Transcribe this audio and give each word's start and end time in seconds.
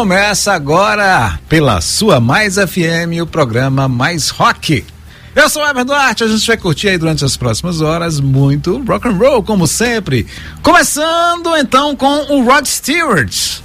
Começa 0.00 0.54
agora 0.54 1.38
pela 1.46 1.82
sua 1.82 2.18
Mais 2.20 2.54
FM, 2.54 3.20
o 3.20 3.26
programa 3.26 3.86
Mais 3.86 4.30
Rock. 4.30 4.82
Eu 5.36 5.50
sou 5.50 5.62
o 5.62 5.68
Eber 5.68 5.84
Duarte, 5.84 6.24
a 6.24 6.26
gente 6.26 6.46
vai 6.46 6.56
curtir 6.56 6.88
aí 6.88 6.96
durante 6.96 7.22
as 7.22 7.36
próximas 7.36 7.82
horas 7.82 8.18
muito 8.18 8.82
rock 8.88 9.06
and 9.06 9.18
roll, 9.18 9.42
como 9.42 9.66
sempre. 9.66 10.26
Começando 10.62 11.54
então 11.54 11.94
com 11.94 12.34
o 12.34 12.42
Rod 12.42 12.64
Stewart. 12.64 13.60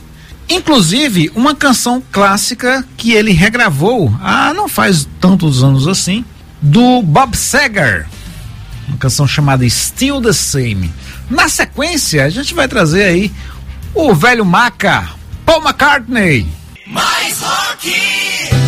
Inclusive, 0.50 1.32
uma 1.36 1.56
canção 1.56 2.04
clássica 2.12 2.86
que 2.98 3.14
ele 3.14 3.32
regravou 3.32 4.14
há 4.22 4.54
não 4.54 4.68
faz 4.68 5.08
tantos 5.22 5.64
anos 5.64 5.88
assim, 5.88 6.26
do 6.62 7.02
Bob 7.02 7.38
Seger. 7.38 8.10
Uma 8.90 8.98
canção 8.98 9.26
chamada 9.26 9.68
Still 9.70 10.22
the 10.22 10.34
Same. 10.34 10.94
Na 11.30 11.48
sequência, 11.48 12.26
a 12.26 12.30
gente 12.30 12.54
vai 12.54 12.68
trazer 12.68 13.04
aí 13.04 13.32
o 13.94 14.14
velho 14.14 14.44
Maca, 14.44 15.16
Paul 15.46 15.62
McCartney. 15.62 16.46
Mais 16.88 17.42
rock! 17.42 18.65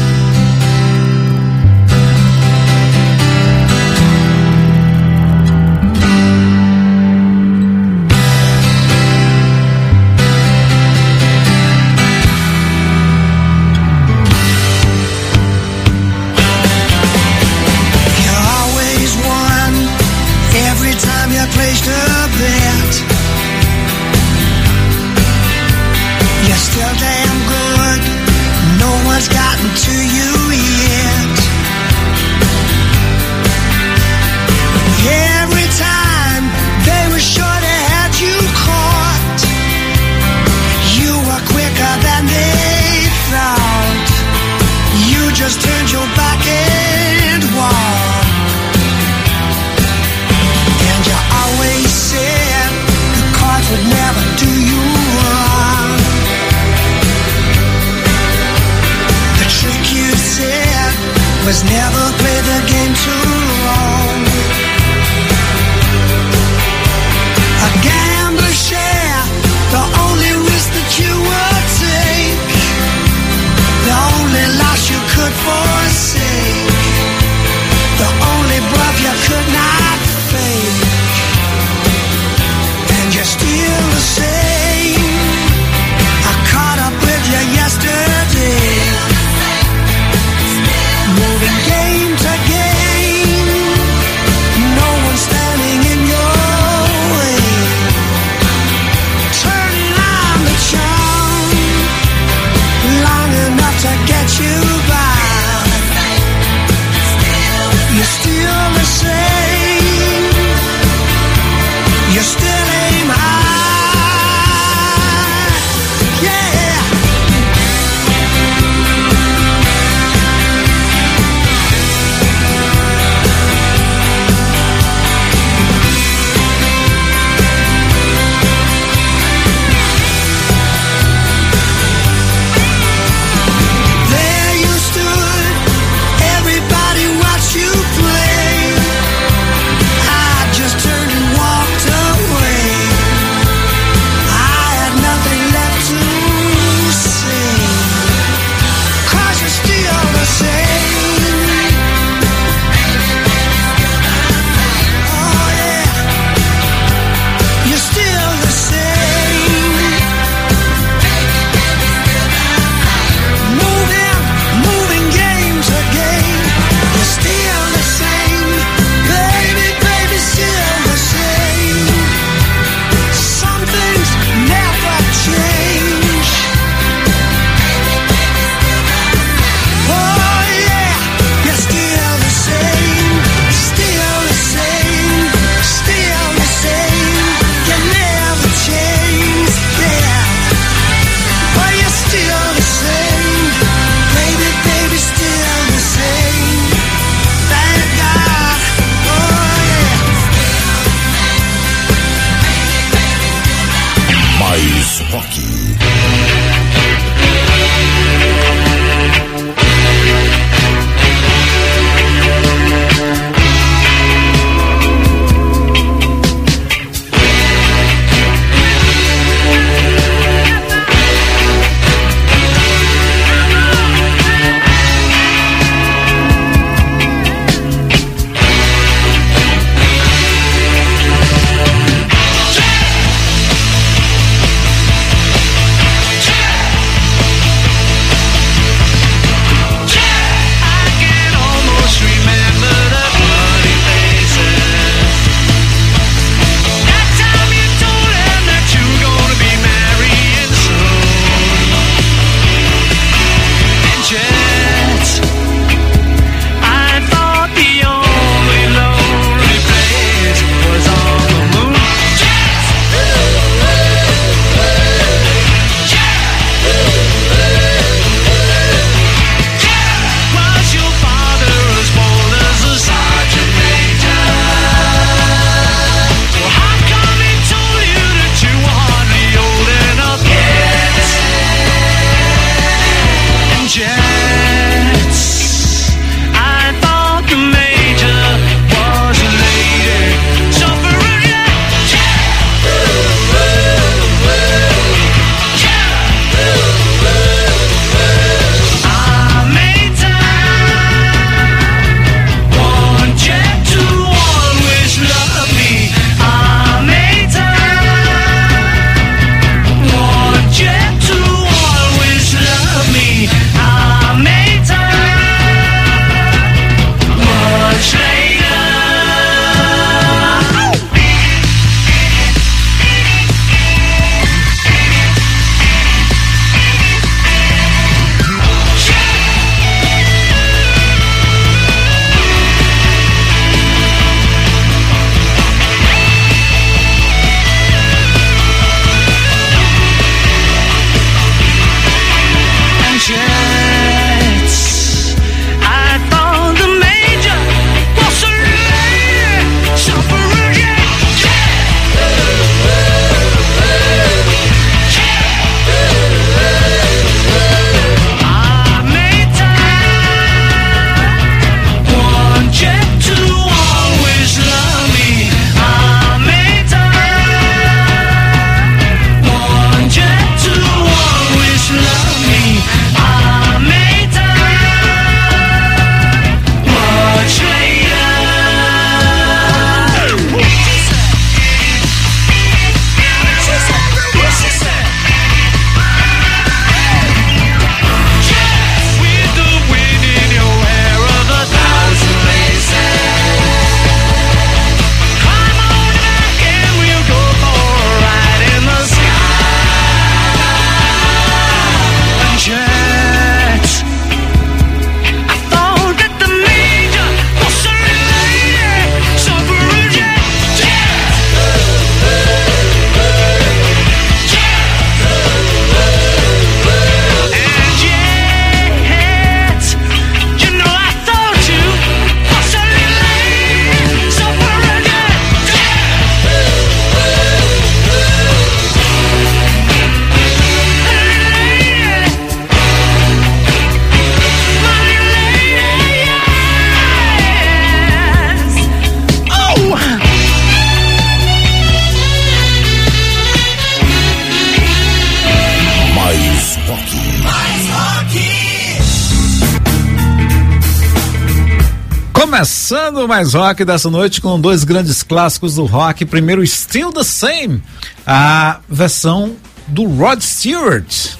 Começando 452.67 453.07
mais 453.07 453.33
rock 453.33 453.63
dessa 453.63 453.89
noite 453.89 454.19
com 454.19 454.37
dois 454.37 454.65
grandes 454.65 455.01
clássicos 455.01 455.55
do 455.55 455.63
rock. 455.63 456.03
Primeiro, 456.03 456.45
Still 456.45 456.91
the 456.91 457.01
Same, 457.01 457.63
a 458.05 458.59
versão 458.67 459.37
do 459.69 459.85
Rod 459.85 460.19
Stewart. 460.19 461.13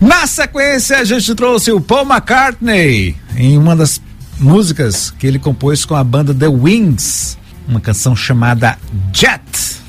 Na 0.00 0.28
sequência, 0.28 0.98
a 0.98 1.04
gente 1.04 1.34
trouxe 1.34 1.72
o 1.72 1.80
Paul 1.80 2.06
McCartney 2.06 3.16
em 3.36 3.58
uma 3.58 3.74
das 3.74 4.00
músicas 4.38 5.10
que 5.18 5.26
ele 5.26 5.40
compôs 5.40 5.84
com 5.84 5.96
a 5.96 6.04
banda 6.04 6.32
The 6.32 6.46
Wings, 6.46 7.36
uma 7.66 7.80
canção 7.80 8.14
chamada 8.14 8.78
Jet. 9.12 9.80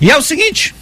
E 0.00 0.12
é 0.12 0.16
o 0.16 0.22
seguinte, 0.22 0.76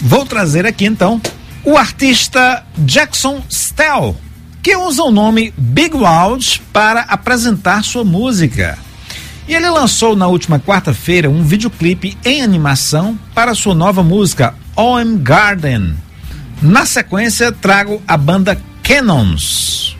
vou 0.00 0.24
trazer 0.24 0.66
aqui 0.66 0.84
então 0.84 1.20
o 1.64 1.76
artista 1.76 2.64
Jackson 2.78 3.42
Stell 3.50 4.16
que 4.62 4.76
usa 4.76 5.02
o 5.02 5.10
nome 5.10 5.52
Big 5.58 5.96
Loud 5.96 6.62
para 6.72 7.00
apresentar 7.02 7.82
sua 7.82 8.04
música. 8.04 8.78
E 9.48 9.54
ele 9.54 9.68
lançou 9.68 10.14
na 10.14 10.28
última 10.28 10.60
quarta-feira 10.60 11.28
um 11.28 11.42
videoclipe 11.42 12.16
em 12.24 12.42
animação 12.42 13.18
para 13.34 13.54
sua 13.54 13.74
nova 13.74 14.02
música 14.02 14.54
OM 14.76 15.18
Garden. 15.18 15.94
Na 16.62 16.86
sequência, 16.86 17.50
trago 17.50 18.00
a 18.06 18.16
banda 18.16 18.56
Cannons. 18.84 19.96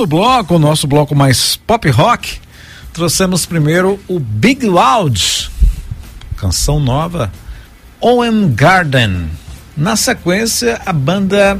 Segundo 0.00 0.06
bloco, 0.06 0.54
o 0.54 0.58
nosso 0.58 0.86
bloco 0.86 1.14
mais 1.14 1.56
pop 1.56 1.88
rock, 1.90 2.38
trouxemos 2.92 3.44
primeiro 3.44 4.00
o 4.08 4.18
Big 4.18 4.64
Loud, 4.64 5.50
canção 6.36 6.80
nova, 6.80 7.30
Owen 8.00 8.52
Garden. 8.54 9.28
Na 9.76 9.96
sequência, 9.96 10.80
a 10.86 10.92
banda 10.92 11.58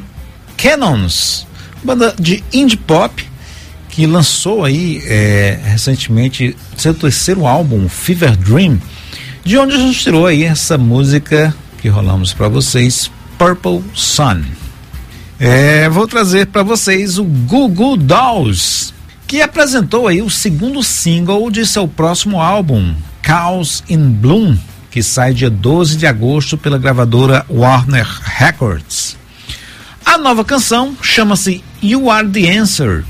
Cannons, 0.56 1.46
banda 1.84 2.14
de 2.18 2.42
indie 2.52 2.78
pop, 2.78 3.26
que 3.90 4.06
lançou 4.06 4.64
aí 4.64 5.02
é, 5.04 5.60
recentemente 5.62 6.56
seu 6.78 6.94
terceiro 6.94 7.46
álbum, 7.46 7.88
Fever 7.88 8.36
Dream, 8.36 8.80
de 9.44 9.58
onde 9.58 9.74
a 9.74 9.78
gente 9.78 9.98
tirou 10.00 10.26
aí 10.26 10.44
essa 10.44 10.78
música 10.78 11.54
que 11.82 11.88
rolamos 11.88 12.32
para 12.32 12.48
vocês, 12.48 13.10
Purple 13.38 13.82
Sun. 13.94 14.59
É, 15.42 15.88
vou 15.88 16.06
trazer 16.06 16.48
para 16.48 16.62
vocês 16.62 17.16
o 17.16 17.24
Google 17.24 17.96
Dolls, 17.96 18.92
que 19.26 19.40
apresentou 19.40 20.06
aí 20.06 20.20
o 20.20 20.28
segundo 20.28 20.82
single 20.82 21.50
de 21.50 21.66
seu 21.66 21.88
próximo 21.88 22.42
álbum, 22.42 22.94
Chaos 23.24 23.82
in 23.88 24.10
Bloom, 24.10 24.54
que 24.90 25.02
sai 25.02 25.32
dia 25.32 25.48
12 25.48 25.96
de 25.96 26.06
agosto 26.06 26.58
pela 26.58 26.76
gravadora 26.76 27.46
Warner 27.48 28.06
Records. 28.22 29.16
A 30.04 30.18
nova 30.18 30.44
canção 30.44 30.94
chama-se 31.00 31.64
You 31.82 32.10
Are 32.10 32.28
the 32.28 32.58
Answer 32.58 33.02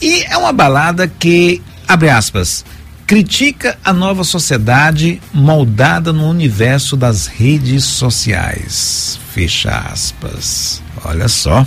e 0.00 0.22
é 0.22 0.36
uma 0.36 0.52
balada 0.52 1.08
que, 1.08 1.60
abre 1.88 2.10
aspas, 2.10 2.64
critica 3.12 3.76
a 3.84 3.92
nova 3.92 4.24
sociedade 4.24 5.20
moldada 5.34 6.14
no 6.14 6.26
universo 6.30 6.96
das 6.96 7.26
redes 7.26 7.84
sociais. 7.84 9.20
Fecha 9.34 9.70
aspas. 9.92 10.82
Olha 11.04 11.28
só. 11.28 11.66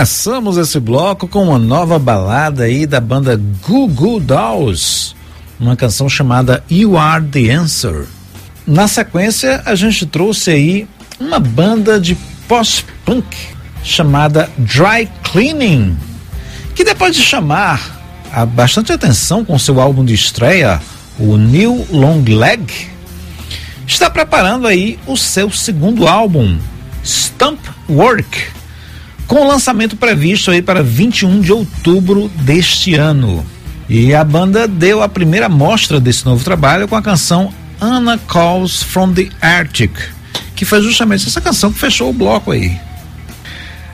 Começamos 0.00 0.56
esse 0.56 0.80
bloco 0.80 1.28
com 1.28 1.42
uma 1.42 1.58
nova 1.58 1.98
balada 1.98 2.64
aí 2.64 2.86
da 2.86 2.98
banda 3.02 3.38
Goo 3.68 3.86
Goo 3.86 4.18
Dolls, 4.18 5.14
uma 5.60 5.76
canção 5.76 6.08
chamada 6.08 6.64
You 6.70 6.96
Are 6.96 7.22
the 7.22 7.50
Answer. 7.50 8.06
Na 8.66 8.88
sequência, 8.88 9.60
a 9.66 9.74
gente 9.74 10.06
trouxe 10.06 10.52
aí 10.52 10.88
uma 11.20 11.38
banda 11.38 12.00
de 12.00 12.16
post-punk 12.48 13.26
chamada 13.84 14.48
Dry 14.56 15.06
Cleaning, 15.22 15.98
que 16.74 16.82
depois 16.82 17.14
de 17.14 17.20
chamar 17.20 18.00
a 18.32 18.46
bastante 18.46 18.90
atenção 18.92 19.44
com 19.44 19.58
seu 19.58 19.78
álbum 19.78 20.02
de 20.02 20.14
estreia, 20.14 20.80
o 21.18 21.36
New 21.36 21.86
Long 21.90 22.24
Leg, 22.26 22.72
está 23.86 24.08
preparando 24.08 24.66
aí 24.66 24.98
o 25.06 25.14
seu 25.14 25.50
segundo 25.50 26.08
álbum, 26.08 26.56
Stump 27.04 27.60
Work 27.86 28.59
com 29.30 29.42
o 29.42 29.46
lançamento 29.46 29.94
previsto 29.94 30.50
aí 30.50 30.60
para 30.60 30.82
21 30.82 31.40
de 31.40 31.52
outubro 31.52 32.28
deste 32.40 32.96
ano. 32.96 33.46
E 33.88 34.12
a 34.12 34.24
banda 34.24 34.66
deu 34.66 35.04
a 35.04 35.08
primeira 35.08 35.48
mostra 35.48 36.00
desse 36.00 36.24
novo 36.26 36.42
trabalho 36.42 36.88
com 36.88 36.96
a 36.96 37.02
canção 37.02 37.54
Anna 37.80 38.18
Calls 38.18 38.82
from 38.82 39.12
the 39.12 39.28
Arctic, 39.40 39.92
que 40.56 40.64
foi 40.64 40.82
justamente 40.82 41.28
essa 41.28 41.40
canção 41.40 41.72
que 41.72 41.78
fechou 41.78 42.10
o 42.10 42.12
bloco 42.12 42.50
aí. 42.50 42.76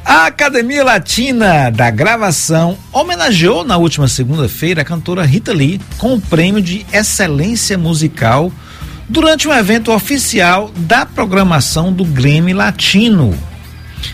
A 0.02 0.24
Academia 0.24 0.82
Latina 0.82 1.70
da 1.70 1.90
Gravação 1.90 2.78
homenageou 2.90 3.62
na 3.62 3.76
última 3.76 4.08
segunda-feira 4.08 4.80
a 4.80 4.86
cantora 4.86 5.22
Rita 5.22 5.52
Lee 5.52 5.78
com 5.98 6.14
o 6.14 6.20
prêmio 6.20 6.62
de 6.62 6.86
Excelência 6.90 7.76
Musical 7.76 8.50
durante 9.06 9.46
um 9.46 9.52
evento 9.52 9.92
oficial 9.92 10.70
da 10.78 11.04
programação 11.04 11.92
do 11.92 12.06
Grammy 12.06 12.54
Latino. 12.54 13.38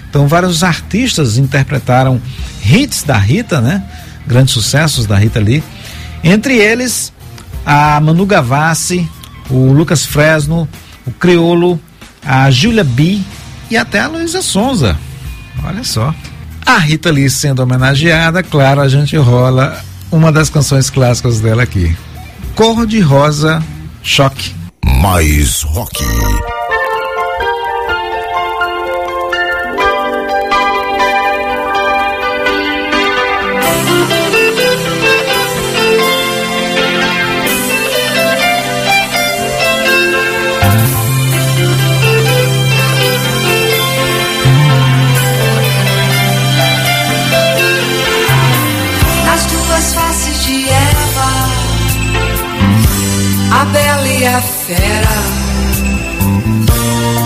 Então, 0.08 0.28
vários 0.28 0.62
artistas 0.62 1.38
interpretaram 1.38 2.20
hits 2.64 3.02
da 3.02 3.16
Rita, 3.16 3.60
né? 3.60 3.82
Grandes 4.26 4.54
sucessos 4.54 5.06
da 5.06 5.16
Rita 5.16 5.40
Lee. 5.40 5.62
Entre 6.22 6.56
eles, 6.56 7.12
a 7.66 8.00
Manu 8.00 8.26
Gavassi, 8.26 9.08
o 9.50 9.72
Lucas 9.72 10.04
Fresno, 10.06 10.68
o 11.06 11.10
Criolo, 11.10 11.80
a 12.24 12.50
Júlia 12.50 12.84
B 12.84 13.20
e 13.70 13.76
até 13.76 14.00
a 14.00 14.08
Luísa 14.08 14.42
Sonza. 14.42 14.96
Olha 15.64 15.84
só. 15.84 16.14
A 16.64 16.78
Rita 16.78 17.10
Lee 17.10 17.28
sendo 17.28 17.62
homenageada, 17.62 18.42
claro, 18.42 18.80
a 18.80 18.88
gente 18.88 19.16
rola 19.16 19.82
uma 20.10 20.30
das 20.30 20.48
canções 20.48 20.90
clássicas 20.90 21.40
dela 21.40 21.62
aqui. 21.62 21.96
Cor 22.54 22.86
de 22.86 23.00
Rosa 23.00 23.62
Choque. 24.02 24.54
Mais 25.00 25.62
rock. 25.62 26.04
E 54.32 54.34
a 54.34 54.40
fera. 54.40 55.14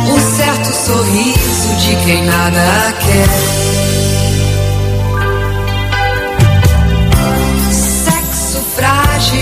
Um 0.08 0.20
certo 0.36 0.72
sorriso 0.72 1.76
de 1.76 1.96
quem 2.04 2.24
nada 2.24 2.94
quer. 3.00 3.28
Sexo 7.70 8.60
frágil, 8.74 9.40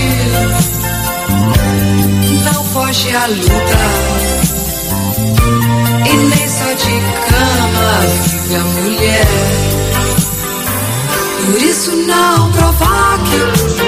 não 2.43 2.63
foge 2.65 3.15
à 3.15 3.25
luta. 3.25 3.85
E 6.05 6.13
nem 6.17 6.47
só 6.47 6.71
de 6.73 7.01
cama 7.29 7.99
vive 8.27 8.55
a 8.55 8.63
mulher. 8.63 9.27
Por 11.45 11.61
isso 11.61 11.91
não 11.95 12.51
provoque 12.51 13.85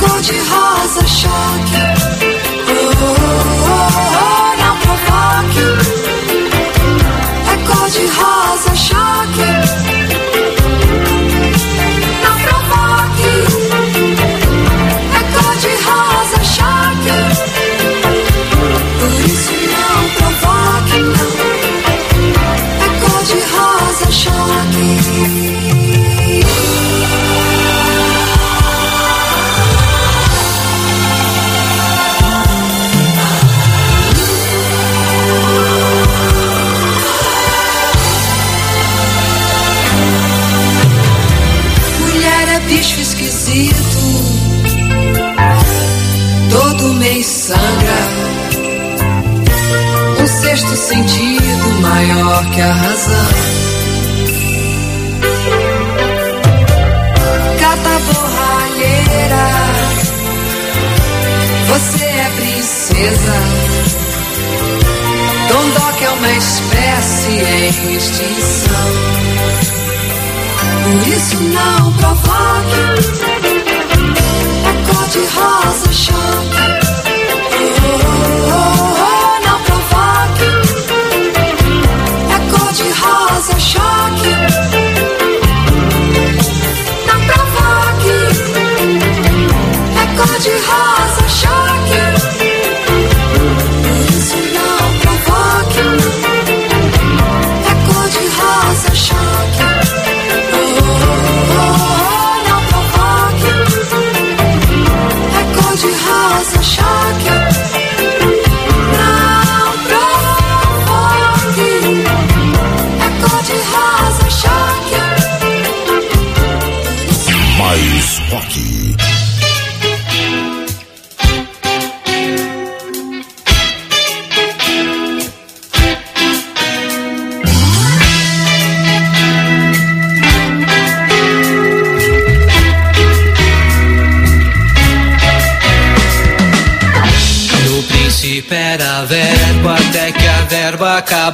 cor 0.00 0.20
de 0.20 0.38
rosa 0.38 1.06
choque. 1.06 2.13
oh. 3.06 3.53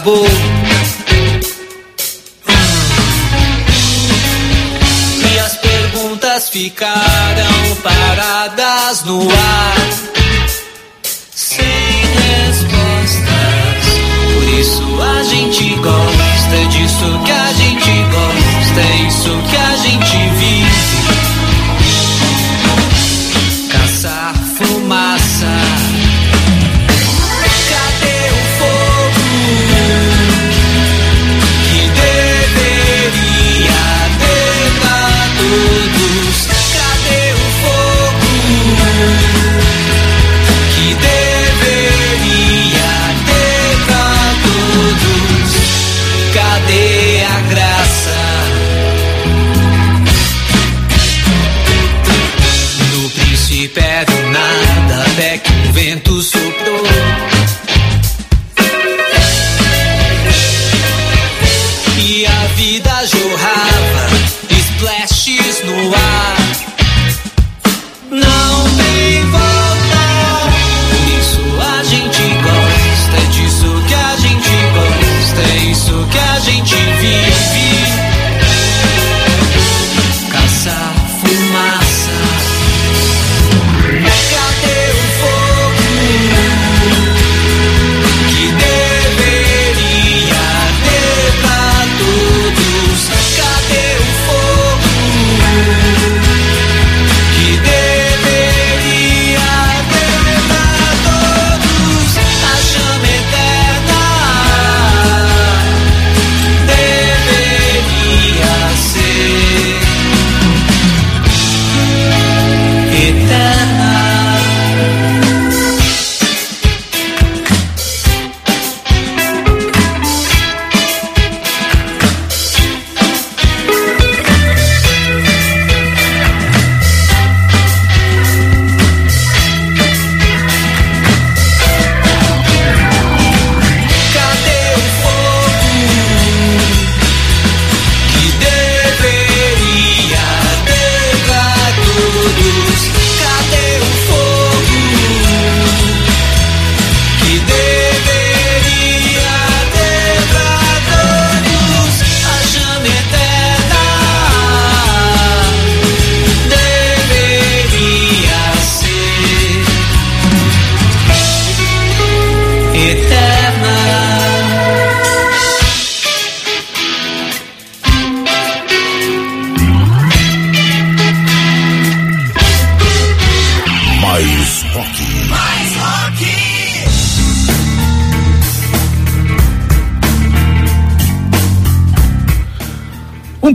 Acabou. 0.00 0.39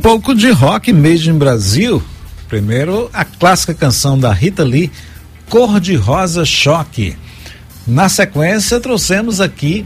Pouco 0.05 0.35
de 0.35 0.51
rock 0.51 0.93
made 0.93 1.31
in 1.31 1.35
Brasil. 1.35 1.99
Primeiro, 2.47 3.09
a 3.11 3.25
clássica 3.25 3.73
canção 3.73 4.19
da 4.19 4.31
Rita 4.31 4.63
Lee, 4.63 4.91
Cor 5.49 5.79
de 5.79 5.95
Rosa 5.95 6.45
Choque. 6.45 7.17
Na 7.87 8.07
sequência, 8.07 8.79
trouxemos 8.79 9.41
aqui 9.41 9.83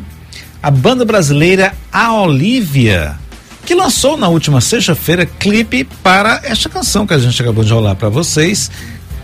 a 0.61 0.69
banda 0.69 1.05
brasileira 1.05 1.73
A 1.89 2.13
Olivia, 2.15 3.17
que 3.65 3.73
lançou 3.73 4.17
na 4.17 4.27
última 4.27 4.59
sexta-feira 4.59 5.25
clipe 5.25 5.85
para 6.03 6.41
esta 6.43 6.67
canção 6.67 7.07
que 7.07 7.13
a 7.13 7.17
gente 7.17 7.41
acabou 7.41 7.63
de 7.63 7.71
rolar 7.71 7.95
para 7.95 8.09
vocês, 8.09 8.69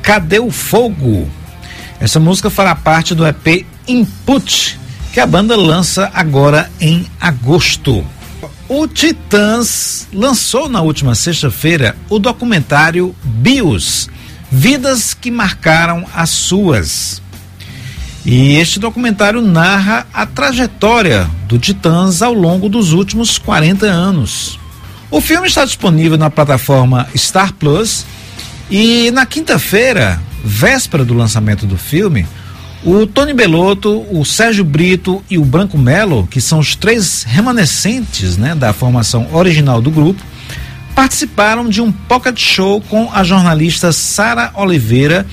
Cadê 0.02 0.39
o 0.39 0.50
Fogo? 0.50 1.30
Essa 2.00 2.22
música 2.22 2.50
fará 2.50 2.74
parte 2.74 3.14
do 3.14 3.28
EP 3.28 3.66
Input, 3.86 4.80
que 5.12 5.20
a 5.20 5.28
banda 5.28 5.58
lança 5.58 6.10
agora 6.14 6.72
em 6.80 7.06
agosto. 7.20 8.14
O 8.68 8.88
Titãs 8.88 10.08
lançou 10.14 10.68
na 10.70 10.82
última 10.82 11.16
sexta-feira 11.16 11.96
o 12.10 12.20
documentário 12.20 13.16
Bios 13.24 14.10
Vidas 14.52 15.14
que 15.14 15.30
Marcaram 15.30 16.06
as 16.14 16.30
Suas. 16.30 17.22
E 18.26 18.56
este 18.56 18.80
documentário 18.80 19.41
narra 19.41 20.08
a 20.14 20.26
trajetória 20.26 21.30
do 21.48 21.60
Titãs 21.60 22.22
ao 22.22 22.34
longo 22.34 22.68
dos 22.68 22.91
últimos 22.91 23.38
40 23.38 23.86
anos. 23.86 24.60
O 25.12 25.22
filme 25.22 25.48
está 25.48 25.64
disponível 25.64 26.18
na 26.18 26.30
plataforma 26.30 27.08
Star 27.16 27.54
Plus 27.54 28.06
e 28.70 29.12
na 29.12 29.26
quinta-feira, 29.26 30.20
véspera 30.43 31.06
do 31.06 31.14
lançamento 31.14 31.66
do 31.66 31.78
filme, 31.78 32.26
o 32.86 33.08
Tony 33.08 33.34
Belotto, 33.34 34.06
o 34.12 34.24
Sérgio 34.24 34.64
Brito 34.64 35.24
e 35.28 35.40
o 35.40 35.44
Branco 35.44 35.76
Melo, 35.76 36.28
que 36.30 36.40
são 36.40 36.60
os 36.60 36.76
três 36.76 37.24
remanescentes 37.24 38.38
né, 38.38 38.54
da 38.54 38.72
formação 38.74 39.28
original 39.34 39.82
do 39.82 39.90
grupo, 39.90 40.22
participaram 40.94 41.68
de 41.68 41.82
um 41.82 41.92
pocket 41.92 42.40
show 42.40 42.80
com 42.82 43.12
a 43.12 43.24
jornalista 43.24 43.92
Sara 43.92 44.52
Oliveira, 44.54 45.26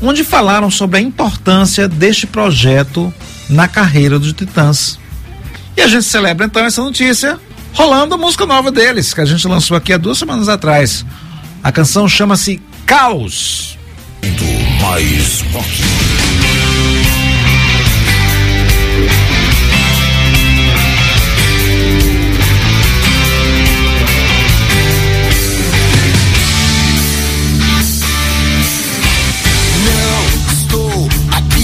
onde 0.00 0.22
falaram 0.22 0.70
sobre 0.70 0.98
a 0.98 1.02
importância 1.02 1.88
deste 1.88 2.28
projeto 2.28 3.12
na 3.48 3.66
carreira 3.66 4.16
dos 4.16 4.32
Titãs. 4.32 4.96
E 5.76 5.82
a 5.82 5.88
gente 5.88 6.04
celebra 6.04 6.46
então 6.46 6.64
essa 6.64 6.82
notícia 6.82 7.38
rolando 7.72 8.14
a 8.14 8.18
música 8.18 8.46
nova 8.46 8.70
deles, 8.70 9.12
que 9.12 9.20
a 9.20 9.24
gente 9.24 9.46
lançou 9.48 9.76
aqui 9.76 9.92
há 9.92 9.98
duas 9.98 10.16
semanas 10.16 10.48
atrás. 10.48 11.04
A 11.62 11.72
canção 11.72 12.08
chama-se 12.08 12.60
Caos. 12.86 13.76
Mais 14.80 15.40
rock. 15.52 16.59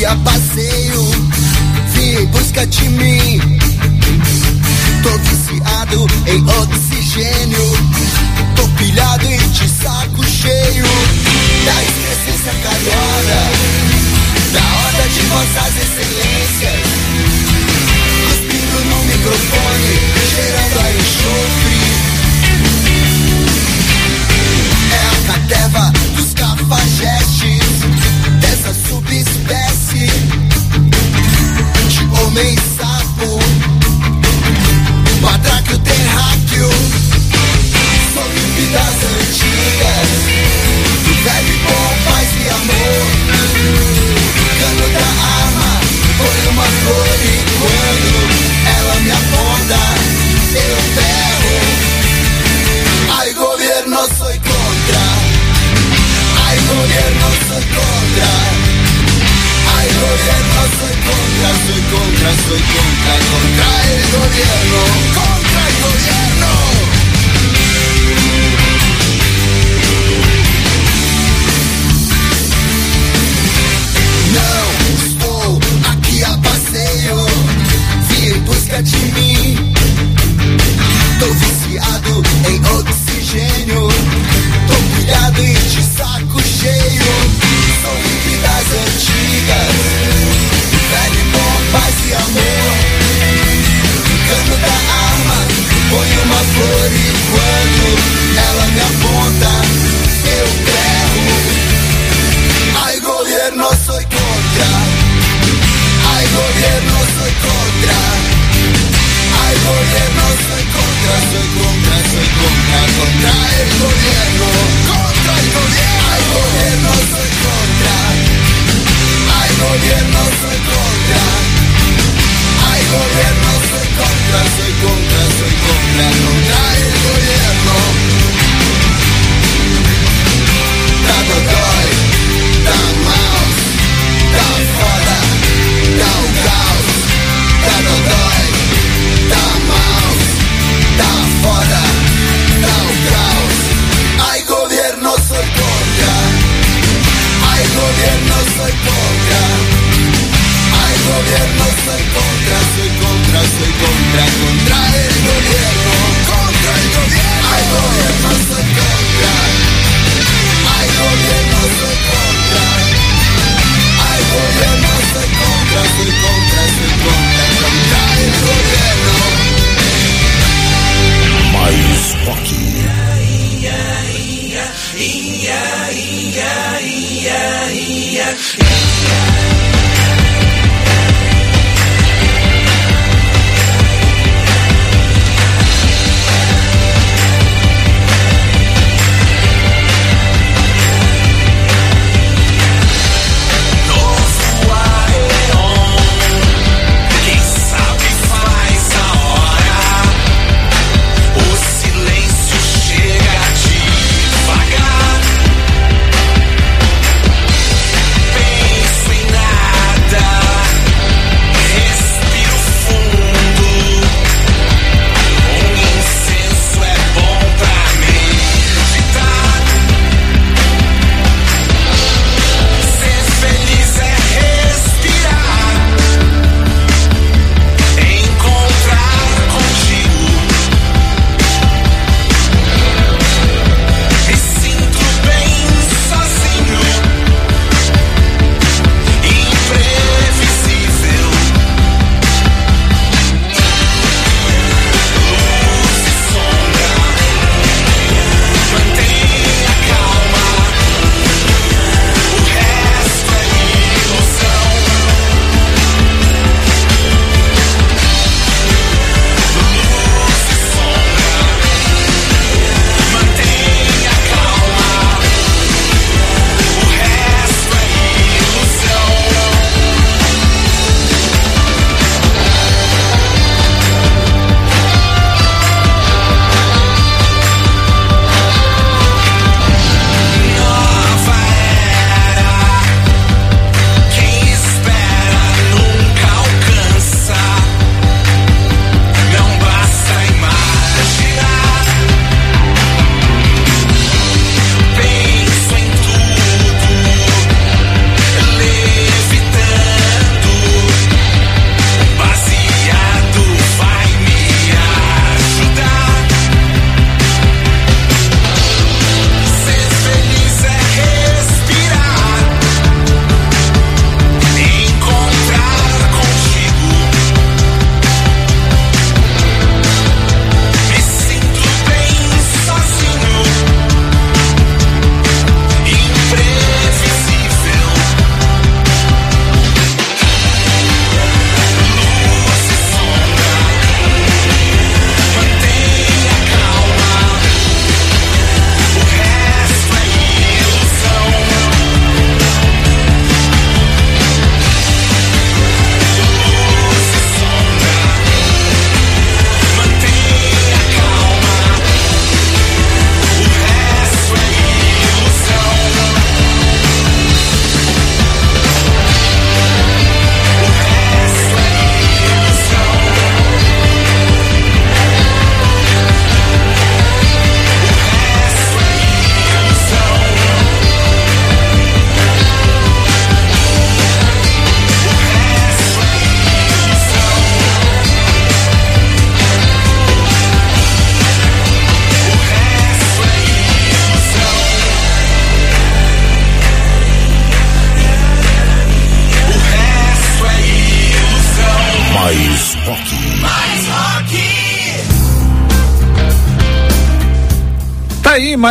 A 0.07 0.15
passeio, 0.17 1.03
vim 1.93 2.23
em 2.23 2.27
busca 2.27 2.67
de 2.67 2.89
mim. 2.91 3.41
Tô 5.03 5.11
viciado 5.19 6.07
em 6.27 6.45
oxigênio, 6.49 7.67
tô 8.55 8.69
pilhado 8.77 9.25
e 9.25 9.37
de 9.37 9.69
saco 9.69 10.25
cheio 10.25 10.87
da 11.65 11.83
excrescência 11.83 12.53
carioca, 12.63 13.43
da 14.53 14.65
ordem 14.87 15.09
de 15.13 15.21
vossas 15.27 15.75
excelências. 15.77 16.87
Cuspindo 18.29 18.79
no 18.85 18.99
microfone, 19.05 19.95
cheirando 20.35 20.79
a 20.79 20.91
enxofre. 20.93 21.81
É 24.93 25.03
a 25.07 25.33
cateva 25.33 25.93
dos 26.15 26.33
cafajestes 26.35 27.65
dessa 28.41 28.73
subespécie 28.89 29.36
de 31.89 32.05
homem 32.21 32.55
sapo, 32.77 33.39
patráquio 35.23 35.79
terráqueo, 35.79 36.69
sobre 38.13 38.41
vidas 38.57 38.97
antigas, 39.17 40.36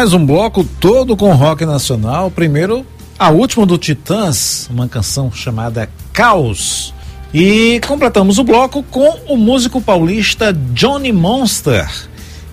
mais 0.06 0.14
um 0.14 0.24
bloco 0.24 0.64
todo 0.64 1.18
com 1.18 1.34
rock 1.34 1.66
nacional. 1.66 2.30
Primeiro, 2.30 2.86
a 3.18 3.32
última 3.32 3.66
do 3.66 3.76
Titãs, 3.76 4.70
uma 4.70 4.88
canção 4.88 5.32
chamada 5.32 5.89
Caos. 6.14 6.93
E 7.34 7.82
completamos 7.88 8.38
o 8.38 8.43
bloco 8.43 8.84
com 8.84 9.20
o 9.28 9.36
músico 9.36 9.82
paulista 9.82 10.53
Johnny 10.53 11.12
Monster, 11.12 11.89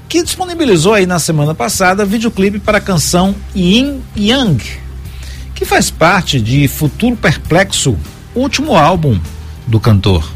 que 0.09 0.23
disponibilizou 0.23 0.95
aí 0.95 1.05
na 1.05 1.19
semana 1.19 1.55
passada 1.55 2.07
videoclipe 2.07 2.59
para 2.59 2.79
a 2.79 2.81
canção 2.81 3.35
Yin 3.55 4.01
Yang, 4.17 4.65
que 5.55 5.67
faz 5.67 5.91
parte 5.91 6.41
de 6.41 6.67
Futuro 6.67 7.17
Perplexo, 7.17 7.99
último 8.35 8.75
álbum 8.75 9.21
do 9.67 9.79
cantor. 9.79 10.27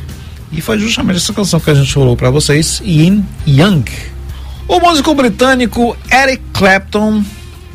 E 0.53 0.61
foi 0.61 0.79
justamente 0.79 1.17
essa 1.17 1.33
canção 1.33 1.61
que 1.61 1.71
a 1.71 1.75
gente 1.75 1.95
falou 1.95 2.15
para 2.15 2.29
vocês, 2.29 2.83
Yin 2.85 3.25
Yang. 3.47 4.16
O 4.69 4.81
músico 4.81 5.15
britânico 5.15 5.97
Eric 6.11 6.43
Clapton 6.53 7.23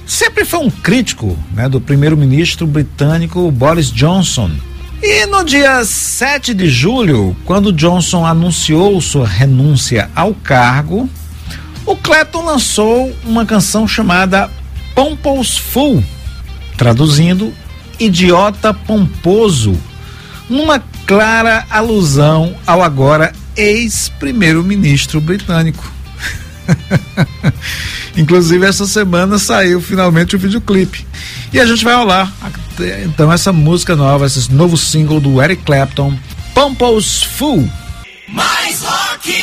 sempre 0.06 0.44
foi 0.44 0.60
um 0.60 0.70
crítico 0.70 1.38
né, 1.54 1.70
do 1.70 1.80
primeiro-ministro 1.80 2.68
britânico 2.68 3.50
Boris 3.50 3.90
Johnson. 3.90 4.52
E 5.02 5.26
no 5.26 5.44
dia 5.44 5.86
7 5.86 6.54
de 6.54 6.70
julho, 6.70 7.36
quando 7.46 7.72
Johnson 7.72 8.26
anunciou 8.26 9.00
sua 9.00 9.26
renúncia 9.26 10.12
ao 10.14 10.34
cargo, 10.34 11.10
o 11.86 11.96
Clapton 11.96 12.44
lançou 12.44 13.16
uma 13.24 13.46
canção 13.46 13.88
chamada 13.88 14.52
Pompous 14.94 15.58
Fool, 15.58 16.04
traduzindo 16.78 17.54
Idiota 17.98 18.74
Pomposo, 18.74 19.80
numa 20.50 20.84
clara 21.06 21.66
alusão 21.70 22.54
ao 22.68 22.84
agora 22.84 23.32
ex-primeiro-ministro 23.56 25.22
britânico. 25.22 26.01
Inclusive, 28.16 28.66
essa 28.66 28.86
semana 28.86 29.38
saiu 29.40 29.82
finalmente 29.82 30.36
o 30.36 30.40
videoclipe. 30.40 31.06
E 31.54 31.60
a 31.60 31.66
gente 31.66 31.84
vai 31.84 31.96
rolar 31.96 32.32
então 33.04 33.32
essa 33.32 33.52
música 33.52 33.96
nova, 33.96 34.26
esse 34.26 34.52
novo 34.52 34.78
single 34.78 35.20
do 35.20 35.42
Eric 35.42 35.64
Clapton, 35.64 36.18
Pompous 36.54 37.24
Fool. 37.24 37.70
Mais 38.28 38.82
rock! 38.82 39.34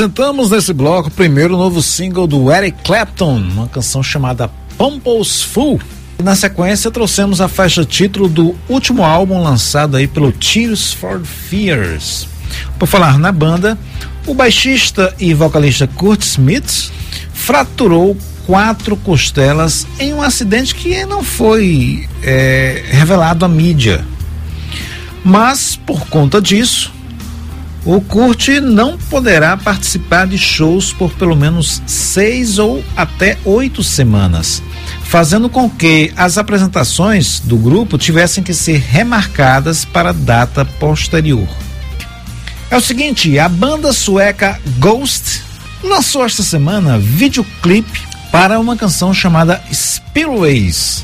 Apresentamos 0.00 0.50
nesse 0.50 0.72
bloco 0.72 1.08
o 1.08 1.10
primeiro 1.10 1.58
novo 1.58 1.82
single 1.82 2.26
do 2.26 2.50
Eric 2.50 2.82
Clapton, 2.84 3.36
uma 3.36 3.68
canção 3.68 4.02
chamada 4.02 4.50
Pumple's 4.78 5.42
Fool. 5.42 5.78
Na 6.24 6.34
sequência, 6.34 6.90
trouxemos 6.90 7.38
a 7.38 7.48
faixa 7.48 7.84
título 7.84 8.26
do 8.26 8.56
último 8.66 9.04
álbum 9.04 9.42
lançado 9.42 9.98
aí 9.98 10.06
pelo 10.06 10.32
Tears 10.32 10.94
for 10.94 11.20
Fears. 11.22 12.26
Por 12.78 12.88
falar 12.88 13.18
na 13.18 13.30
banda, 13.30 13.76
o 14.26 14.32
baixista 14.32 15.14
e 15.18 15.34
vocalista 15.34 15.86
Kurt 15.86 16.22
Smith 16.22 16.90
fraturou 17.34 18.16
quatro 18.46 18.96
costelas 18.96 19.86
em 19.98 20.14
um 20.14 20.22
acidente 20.22 20.74
que 20.74 21.04
não 21.04 21.22
foi 21.22 22.08
é, 22.22 22.84
revelado 22.88 23.44
à 23.44 23.48
mídia. 23.48 24.02
Mas, 25.22 25.76
por 25.76 26.06
conta 26.06 26.40
disso, 26.40 26.90
o 27.84 27.98
Kurt 28.00 28.48
não 28.60 28.98
poderá 28.98 29.56
participar 29.56 30.26
de 30.26 30.36
shows 30.36 30.92
por 30.92 31.12
pelo 31.12 31.34
menos 31.34 31.80
seis 31.86 32.58
ou 32.58 32.84
até 32.94 33.38
oito 33.44 33.82
semanas, 33.82 34.62
fazendo 35.04 35.48
com 35.48 35.68
que 35.68 36.12
as 36.14 36.36
apresentações 36.36 37.40
do 37.40 37.56
grupo 37.56 37.96
tivessem 37.96 38.44
que 38.44 38.52
ser 38.52 38.78
remarcadas 38.78 39.84
para 39.84 40.12
data 40.12 40.62
posterior. 40.64 41.48
É 42.70 42.76
o 42.76 42.80
seguinte, 42.82 43.38
a 43.38 43.48
banda 43.48 43.94
sueca 43.94 44.60
Ghost 44.78 45.42
lançou 45.82 46.24
esta 46.24 46.42
semana 46.42 46.98
videoclipe 46.98 48.02
para 48.30 48.60
uma 48.60 48.76
canção 48.76 49.12
chamada 49.14 49.60
Spillways, 49.72 51.02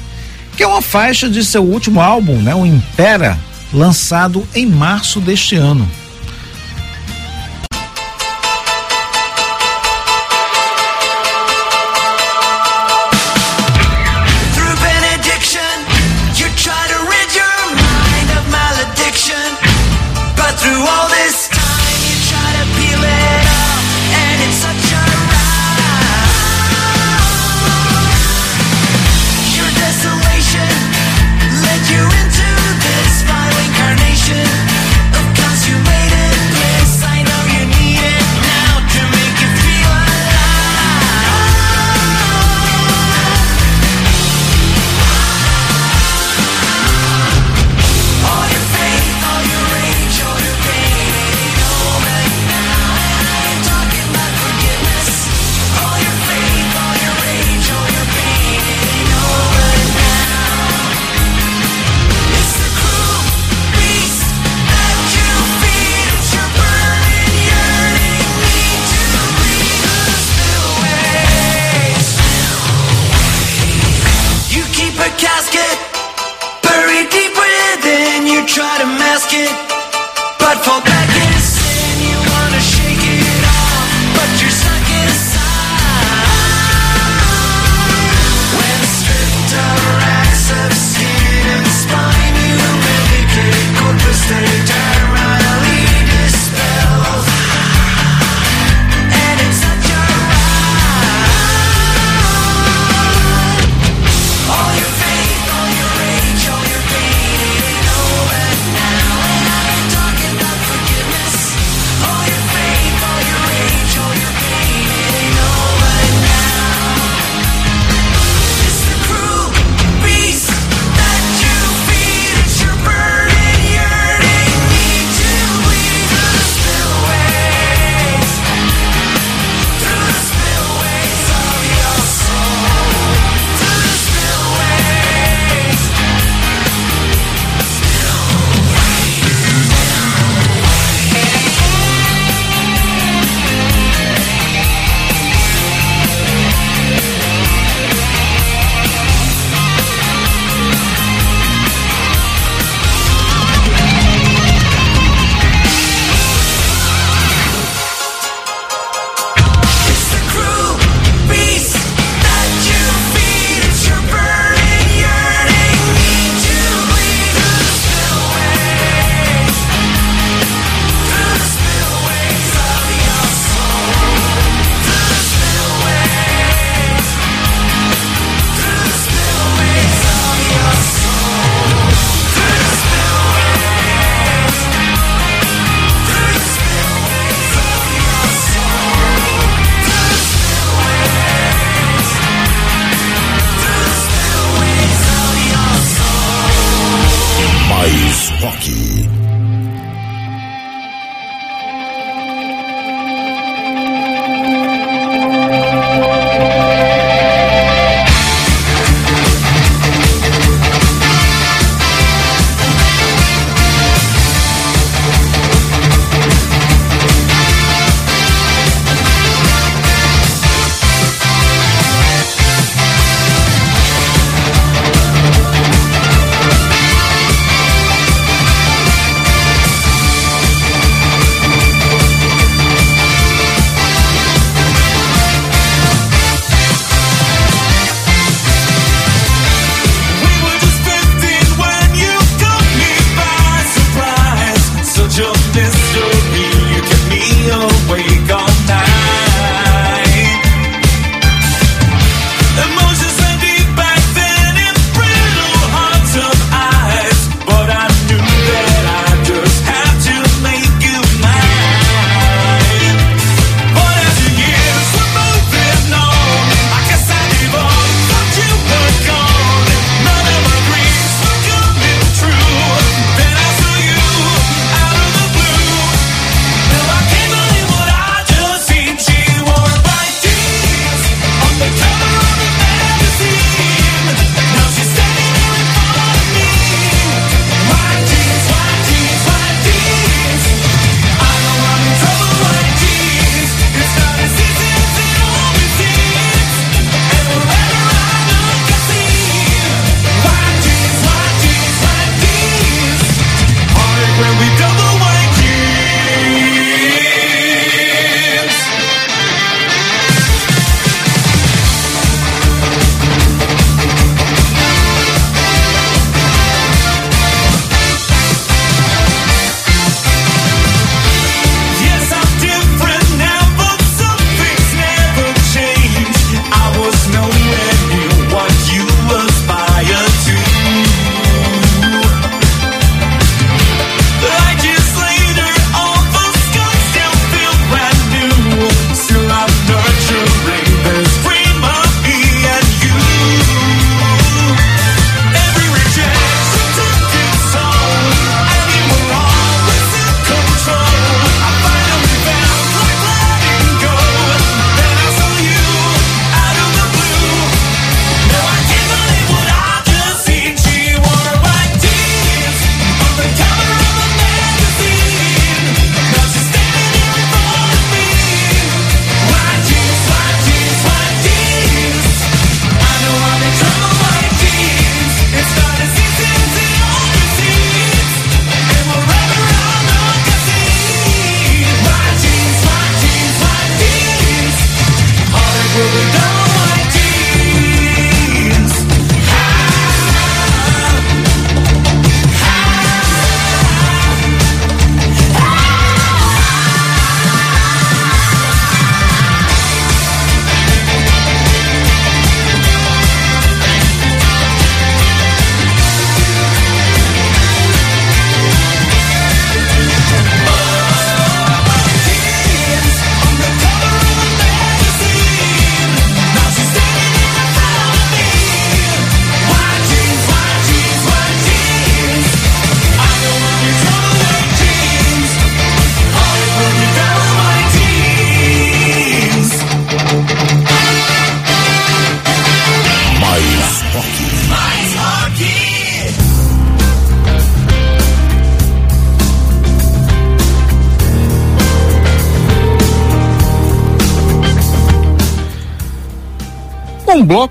que 0.57 0.63
é 0.63 0.67
uma 0.67 0.83
faixa 0.83 1.29
de 1.29 1.43
seu 1.43 1.65
último 1.65 2.01
álbum, 2.01 2.37
né, 2.41 2.55
o 2.55 2.67
Impera, 2.67 3.39
lançado 3.73 4.47
em 4.55 4.67
março 4.67 5.21
deste 5.21 5.57
ano. 5.57 5.89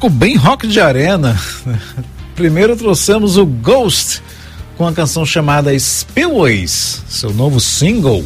Bem 0.10 0.36
rock 0.36 0.68
de 0.68 0.80
arena. 0.80 1.40
Primeiro 2.36 2.76
trouxemos 2.76 3.38
o 3.38 3.46
Ghost 3.46 4.22
com 4.78 4.88
a 4.88 4.94
canção 4.94 5.26
chamada 5.26 5.78
Spillways, 5.78 7.04
seu 7.08 7.34
novo 7.34 7.60
single. 7.60 8.26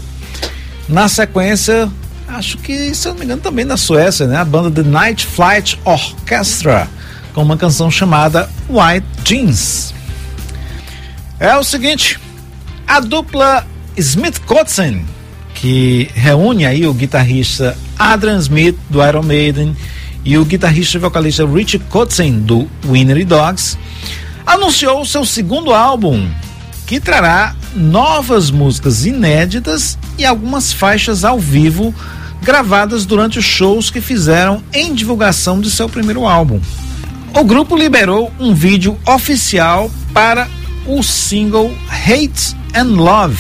Na 0.88 1.08
sequência, 1.08 1.90
acho 2.28 2.58
que, 2.58 2.94
se 2.96 3.08
eu 3.08 3.12
não 3.12 3.20
me 3.20 3.26
engano, 3.26 3.42
também 3.42 3.66
na 3.66 3.78
Suécia, 3.78 4.26
né? 4.26 4.38
A 4.38 4.46
banda 4.46 4.72
The 4.72 4.90
Night 4.90 5.26
Flight 5.26 5.80
Orchestra 5.86 6.88
com 7.34 7.44
uma 7.44 7.58
canção 7.58 7.92
chamada 7.92 8.50
White 8.68 9.08
Jeans. 9.24 9.94
É 11.40 11.56
o 11.56 11.64
seguinte, 11.64 12.20
a 12.88 13.00
dupla 13.00 13.66
Smith 13.96 14.40
Kotzen, 14.46 15.06
que 15.54 16.10
reúne 16.14 16.66
aí 16.66 16.86
o 16.86 16.94
guitarrista 16.94 17.78
Adrian 17.98 18.40
Smith 18.40 18.78
do 18.90 19.06
Iron 19.06 19.24
Maiden 19.24 19.76
e 20.24 20.38
o 20.38 20.46
guitarrista 20.46 20.98
e 20.98 21.00
vocalista 21.00 21.46
Rich 21.46 21.80
Kotzen 21.90 22.40
do 22.40 22.70
Winnery 22.86 23.26
Dogs, 23.26 23.78
anunciou 24.46 25.06
seu 25.06 25.26
segundo 25.26 25.74
álbum, 25.74 26.30
que 26.86 27.00
trará 27.00 27.56
novas 27.76 28.50
músicas 28.50 29.06
inéditas 29.06 29.98
e 30.18 30.26
algumas 30.26 30.74
faixas 30.74 31.24
ao 31.24 31.40
vivo 31.40 31.94
gravadas 32.42 33.06
durante 33.06 33.40
os 33.40 33.46
shows 33.46 33.92
que 33.92 34.02
fizeram 34.02 34.64
em 34.74 34.94
divulgação 34.94 35.60
de 35.60 35.70
seu 35.70 35.88
primeiro 35.88 36.28
álbum. 36.28 36.60
O 37.34 37.44
grupo 37.44 37.76
liberou 37.76 38.32
um 38.40 38.54
vídeo 38.54 38.98
oficial 39.06 39.92
para 40.14 40.48
o 40.88 41.04
single 41.04 41.72
Hate 41.90 42.56
and 42.74 42.96
Love. 42.96 43.38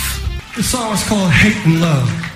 The 0.55 0.63
song 0.63 0.93
is 0.93 1.03
called 1.03 1.31
Hate 1.31 1.57
and 1.65 1.79
Love. 1.79 2.28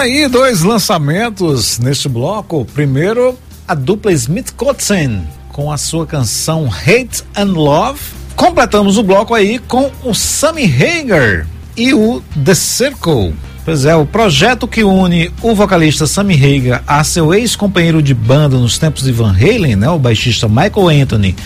Aí 0.00 0.26
dois 0.28 0.62
lançamentos 0.62 1.78
neste 1.78 2.08
bloco. 2.08 2.64
Primeiro, 2.72 3.38
a 3.68 3.74
dupla 3.74 4.10
Smith 4.12 4.50
Kotzen 4.56 5.28
com 5.50 5.70
a 5.70 5.76
sua 5.76 6.06
canção 6.06 6.70
Hate 6.72 7.22
and 7.36 7.52
Love. 7.52 8.00
Completamos 8.34 8.96
o 8.96 9.02
bloco 9.02 9.34
aí 9.34 9.58
com 9.58 9.90
o 10.02 10.14
Sammy 10.14 10.64
Hagar 10.64 11.46
e 11.76 11.92
o 11.92 12.22
The 12.42 12.54
Circle. 12.54 13.34
Pois 13.62 13.84
é, 13.84 13.94
o 13.94 14.06
projeto 14.06 14.66
que 14.66 14.82
une 14.82 15.30
o 15.42 15.54
vocalista 15.54 16.06
Sammy 16.06 16.34
Hagar 16.34 16.82
a 16.86 17.04
seu 17.04 17.34
ex-companheiro 17.34 18.02
de 18.02 18.14
banda 18.14 18.56
nos 18.56 18.78
tempos 18.78 19.02
de 19.02 19.12
Van 19.12 19.36
Halen, 19.36 19.76
né, 19.76 19.90
o 19.90 19.98
baixista 19.98 20.48
Michael 20.48 21.02
Anthony, 21.02 21.36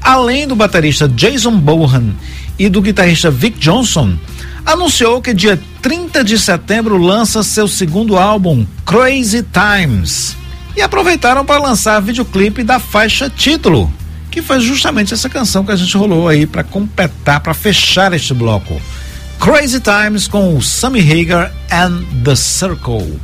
além 0.00 0.48
do 0.48 0.56
baterista 0.56 1.08
Jason 1.08 1.56
Bohan 1.60 2.12
e 2.58 2.68
do 2.68 2.82
guitarrista 2.82 3.30
Vic 3.30 3.56
Johnson, 3.60 4.18
anunciou 4.66 5.22
que 5.22 5.32
dia 5.32 5.56
30 5.82 6.22
de 6.22 6.38
setembro 6.38 6.98
lança 6.98 7.42
seu 7.42 7.66
segundo 7.66 8.18
álbum, 8.18 8.66
Crazy 8.84 9.42
Times. 9.44 10.36
E 10.76 10.82
aproveitaram 10.82 11.44
para 11.44 11.60
lançar 11.60 12.00
videoclipe 12.00 12.62
da 12.62 12.78
faixa 12.78 13.30
título, 13.30 13.90
que 14.30 14.42
foi 14.42 14.60
justamente 14.60 15.14
essa 15.14 15.28
canção 15.28 15.64
que 15.64 15.72
a 15.72 15.76
gente 15.76 15.96
rolou 15.96 16.28
aí 16.28 16.46
para 16.46 16.62
completar, 16.62 17.40
para 17.40 17.54
fechar 17.54 18.12
este 18.12 18.34
bloco. 18.34 18.80
Crazy 19.40 19.80
Times 19.80 20.28
com 20.28 20.54
o 20.56 20.62
Sammy 20.62 21.00
Hagar 21.00 21.52
and 21.72 22.04
The 22.24 22.36
Circle. 22.36 23.18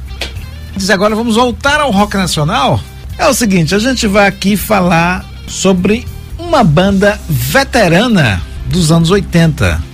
Diz 0.76 0.88
agora 0.90 1.14
vamos 1.14 1.36
voltar 1.36 1.80
ao 1.80 1.90
rock 1.90 2.16
nacional. 2.16 2.80
É 3.18 3.26
o 3.26 3.34
seguinte, 3.34 3.74
a 3.74 3.78
gente 3.78 4.06
vai 4.06 4.26
aqui 4.26 4.56
falar 4.56 5.24
sobre 5.46 6.06
uma 6.38 6.64
banda 6.64 7.20
veterana 7.28 8.42
dos 8.66 8.90
anos 8.90 9.10
80. 9.10 9.85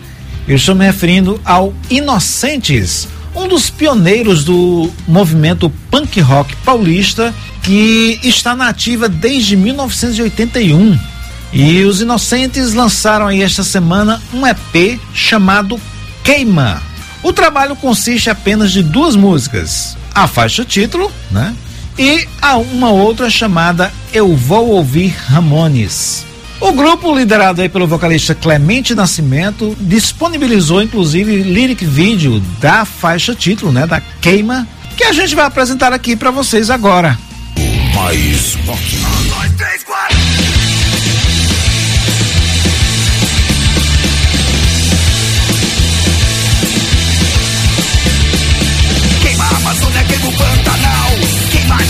Eu 0.47 0.57
estou 0.57 0.75
me 0.75 0.85
referindo 0.85 1.41
ao 1.45 1.73
Inocentes, 1.89 3.09
um 3.35 3.47
dos 3.47 3.71
pioneiros 3.71 4.45
do 4.45 4.91
movimento 5.07 5.71
punk 5.91 6.21
rock 6.21 6.55
paulista 6.57 7.33
que 7.63 8.19
está 8.23 8.55
na 8.57 8.69
ativa 8.69 9.09
desde 9.09 9.57
1981. 9.57 10.99
E 11.53 11.83
os 11.85 12.01
Inocentes 12.01 12.73
lançaram 12.73 13.27
aí 13.27 13.43
esta 13.43 13.63
semana 13.63 14.21
um 14.33 14.47
EP 14.47 14.99
chamado 15.15 15.81
Queima. 16.25 16.83
O 17.23 17.33
trabalho 17.33 17.77
consiste 17.77 18.29
apenas 18.29 18.73
de 18.73 18.83
duas 18.83 19.15
músicas: 19.15 19.97
a 20.15 20.27
faixa 20.27 20.65
título, 20.65 21.13
né? 21.31 21.55
E 21.99 22.27
a 22.41 22.57
uma 22.57 22.91
outra 22.91 23.31
chamada 23.31 23.93
Eu 24.13 24.35
Vou 24.35 24.71
Ouvir 24.71 25.15
Ramones. 25.29 26.32
O 26.63 26.71
grupo, 26.71 27.13
liderado 27.13 27.61
aí 27.61 27.69
pelo 27.69 27.89
vocalista 27.89 28.37
Clemente 28.37 28.95
Nascimento, 28.95 29.77
disponibilizou 29.81 30.81
inclusive 30.81 31.43
lyric 31.43 31.85
vídeo 31.85 32.39
da 32.61 32.85
faixa 32.85 33.35
título, 33.35 33.73
né, 33.73 33.85
da 33.85 34.01
Queima, 34.01 34.67
que 34.97 35.03
a 35.03 35.13
gente 35.13 35.35
vai 35.35 35.45
apresentar 35.45 35.93
aqui 35.93 36.15
para 36.15 36.31
vocês 36.31 36.71
agora. 36.71 37.19
Mais 37.97 38.55
rock. 38.65 38.81
Queima 49.21 49.45
a 49.45 49.57
Amazônia, 49.57 50.05
queima 50.05 50.29
o 50.29 50.33
Pantanal. 50.33 51.11
Queima 51.51 51.75
a 51.75 51.85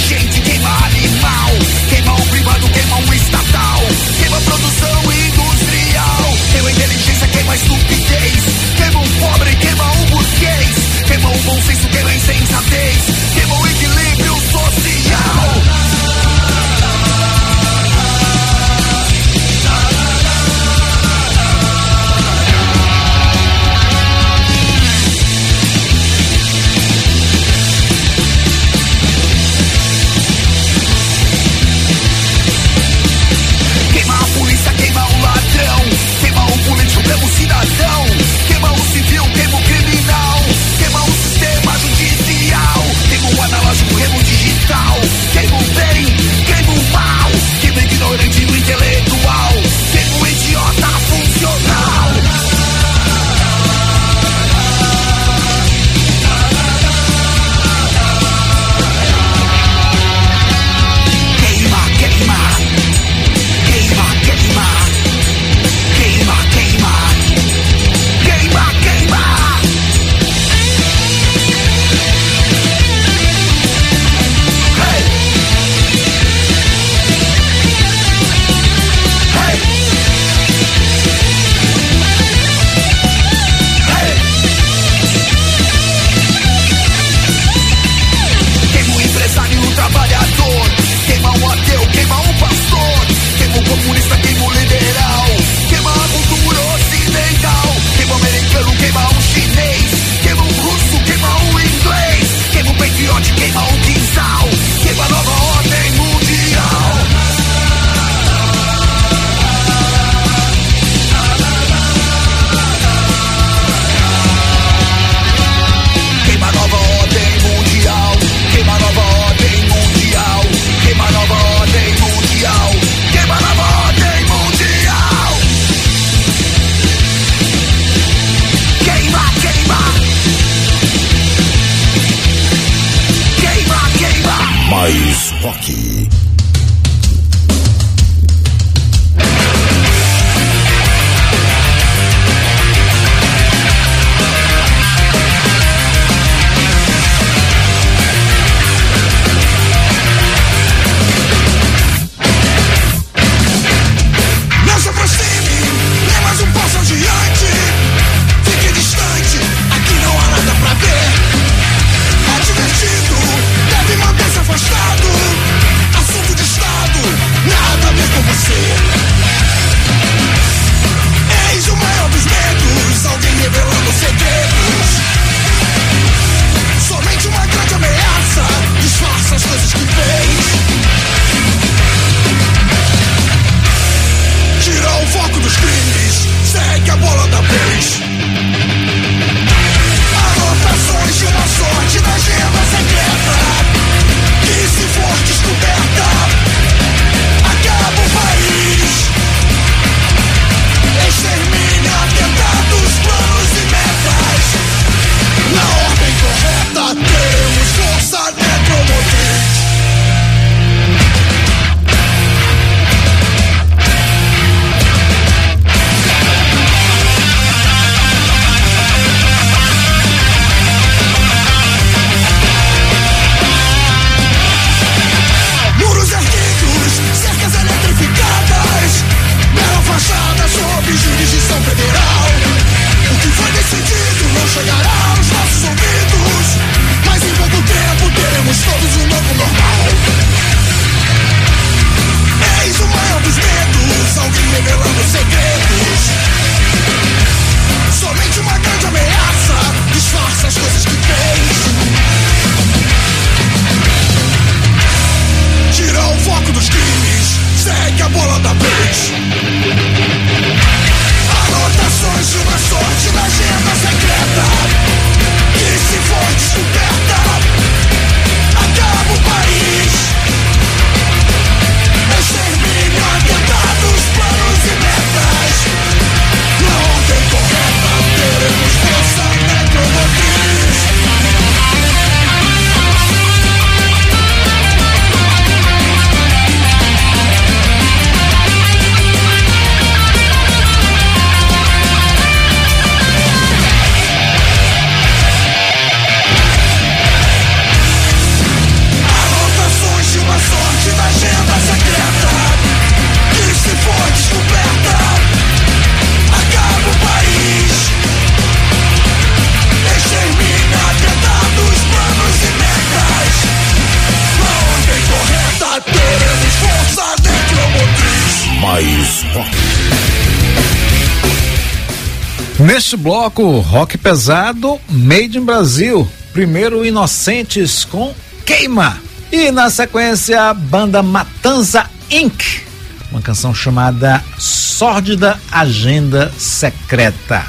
Neste 322.72 322.96
bloco, 322.96 323.58
rock 323.58 323.98
pesado, 323.98 324.80
Made 324.88 325.36
in 325.36 325.44
Brasil. 325.44 326.08
Primeiro 326.32 326.86
Inocentes 326.86 327.84
com 327.84 328.14
Queima. 328.46 328.96
E 329.30 329.50
na 329.50 329.68
sequência, 329.68 330.54
banda 330.54 331.02
Matanza 331.02 331.84
Inc. 332.10 332.62
Uma 333.10 333.20
canção 333.20 333.54
chamada 333.54 334.24
Sórdida 334.38 335.38
Agenda 335.50 336.32
Secreta. 336.38 337.44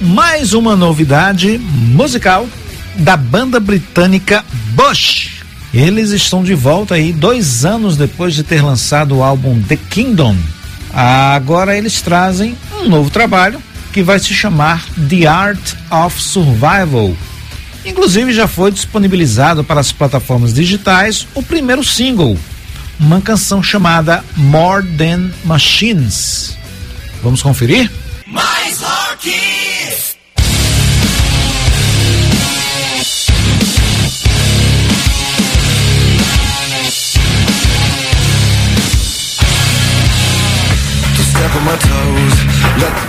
Mais 0.00 0.54
uma 0.54 0.76
novidade 0.76 1.58
musical 1.58 2.46
da 2.94 3.16
banda 3.16 3.58
britânica 3.58 4.44
Bush. 4.76 5.42
Eles 5.74 6.10
estão 6.10 6.44
de 6.44 6.54
volta 6.54 6.94
aí 6.94 7.12
dois 7.12 7.64
anos 7.64 7.96
depois 7.96 8.36
de 8.36 8.44
ter 8.44 8.62
lançado 8.62 9.16
o 9.16 9.22
álbum 9.24 9.60
The 9.60 9.76
Kingdom. 9.90 10.36
Agora 10.94 11.76
eles 11.76 12.00
trazem 12.00 12.56
um 12.80 12.88
novo 12.88 13.10
trabalho 13.10 13.60
que 13.92 14.02
vai 14.02 14.18
se 14.18 14.32
chamar 14.34 14.84
The 15.08 15.26
Art 15.26 15.74
of 15.90 16.20
Survival. 16.20 17.16
Inclusive 17.84 18.32
já 18.32 18.46
foi 18.46 18.70
disponibilizado 18.70 19.64
para 19.64 19.80
as 19.80 19.90
plataformas 19.92 20.52
digitais 20.52 21.26
o 21.34 21.42
primeiro 21.42 21.82
single, 21.82 22.38
uma 22.98 23.20
canção 23.20 23.62
chamada 23.62 24.24
More 24.36 24.86
Than 24.86 25.30
Machines. 25.44 26.56
Vamos 27.22 27.42
conferir? 27.42 27.90
Mais! 28.26 28.80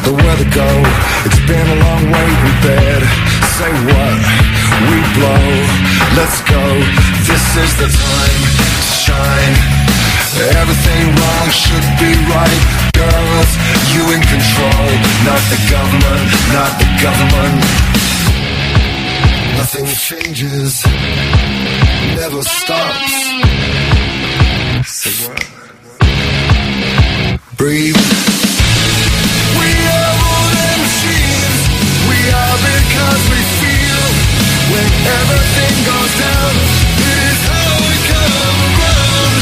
The 0.03 0.13
weather 0.13 0.49
go. 0.49 0.69
It's 1.25 1.41
been 1.45 1.67
a 1.67 1.77
long 1.85 2.03
way, 2.11 2.27
in 2.27 2.55
bed. 2.65 3.01
Say 3.57 3.71
what? 3.89 4.17
We 4.87 4.97
blow. 5.17 5.45
Let's 6.17 6.39
go. 6.47 6.65
This 7.29 7.45
is 7.63 7.71
the 7.81 7.89
time 7.89 8.41
to 8.57 8.93
shine. 9.05 9.55
Everything 10.61 11.03
wrong 11.17 11.47
should 11.51 11.87
be 12.01 12.11
right. 12.33 12.61
Girls, 12.97 13.51
you 13.93 14.03
in 14.15 14.21
control. 14.21 14.89
Not 15.27 15.41
the 15.53 15.59
government, 15.69 16.27
not 16.55 16.71
the 16.81 16.89
government. 17.05 17.57
Nothing 19.57 19.87
changes, 20.07 20.83
never 22.17 22.41
stops. 22.41 23.11
Say 24.87 25.13
what? 25.27 25.61
breathe. 27.61 28.00
This 35.03 36.61
is 37.01 37.39
how 37.49 37.73
we 37.89 37.97
come 38.05 38.57
around. 38.69 39.33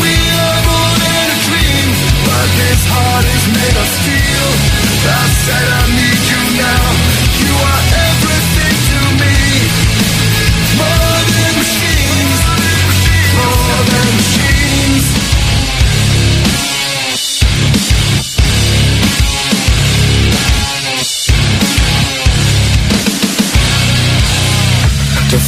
We 0.00 0.14
are 0.16 0.60
born 0.64 1.00
in 1.04 1.26
a 1.28 1.38
dream. 1.48 1.88
But 2.24 2.48
this 2.56 2.82
heart 2.88 3.26
is 3.28 3.44
made 3.52 3.76
of 3.76 3.88
steel. 4.00 4.48
I 5.04 5.28
said 5.44 5.68
I 5.68 5.82
need 5.96 6.01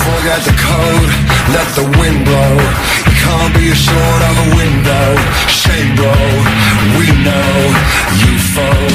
forget 0.05 0.41
the 0.45 0.53
code, 0.53 1.13
let 1.57 1.69
the 1.79 1.87
wind 1.99 2.19
blow. 2.29 2.55
You 3.09 3.15
can't 3.25 3.53
be 3.57 3.67
assured 3.73 4.23
of 4.29 4.35
a 4.45 4.49
window. 4.61 5.07
Shame, 5.49 5.97
bro. 5.97 6.17
We 7.01 7.07
know 7.25 7.53
you 8.21 8.33
foe. 8.53 8.89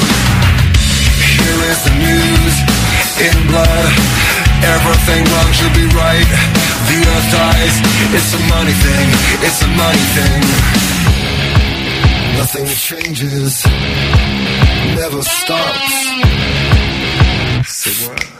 Here 1.34 1.60
is 1.70 1.80
the 1.86 1.94
news 2.06 2.54
in 3.26 3.36
blood. 3.50 3.90
Everything 4.62 5.22
wrong 5.30 5.50
should 5.58 5.74
be 5.74 5.86
right. 5.98 6.30
The 6.88 6.98
earth 7.12 7.28
dies. 7.34 7.74
It's 8.14 8.30
a 8.38 8.42
money 8.54 8.76
thing. 8.84 9.08
It's 9.46 9.60
a 9.66 9.70
money 9.82 10.06
thing. 10.16 10.40
Nothing 12.38 12.68
changes. 12.88 13.64
Never 14.96 15.22
stops. 15.22 15.92
Say 17.66 17.94
what? 18.06 18.39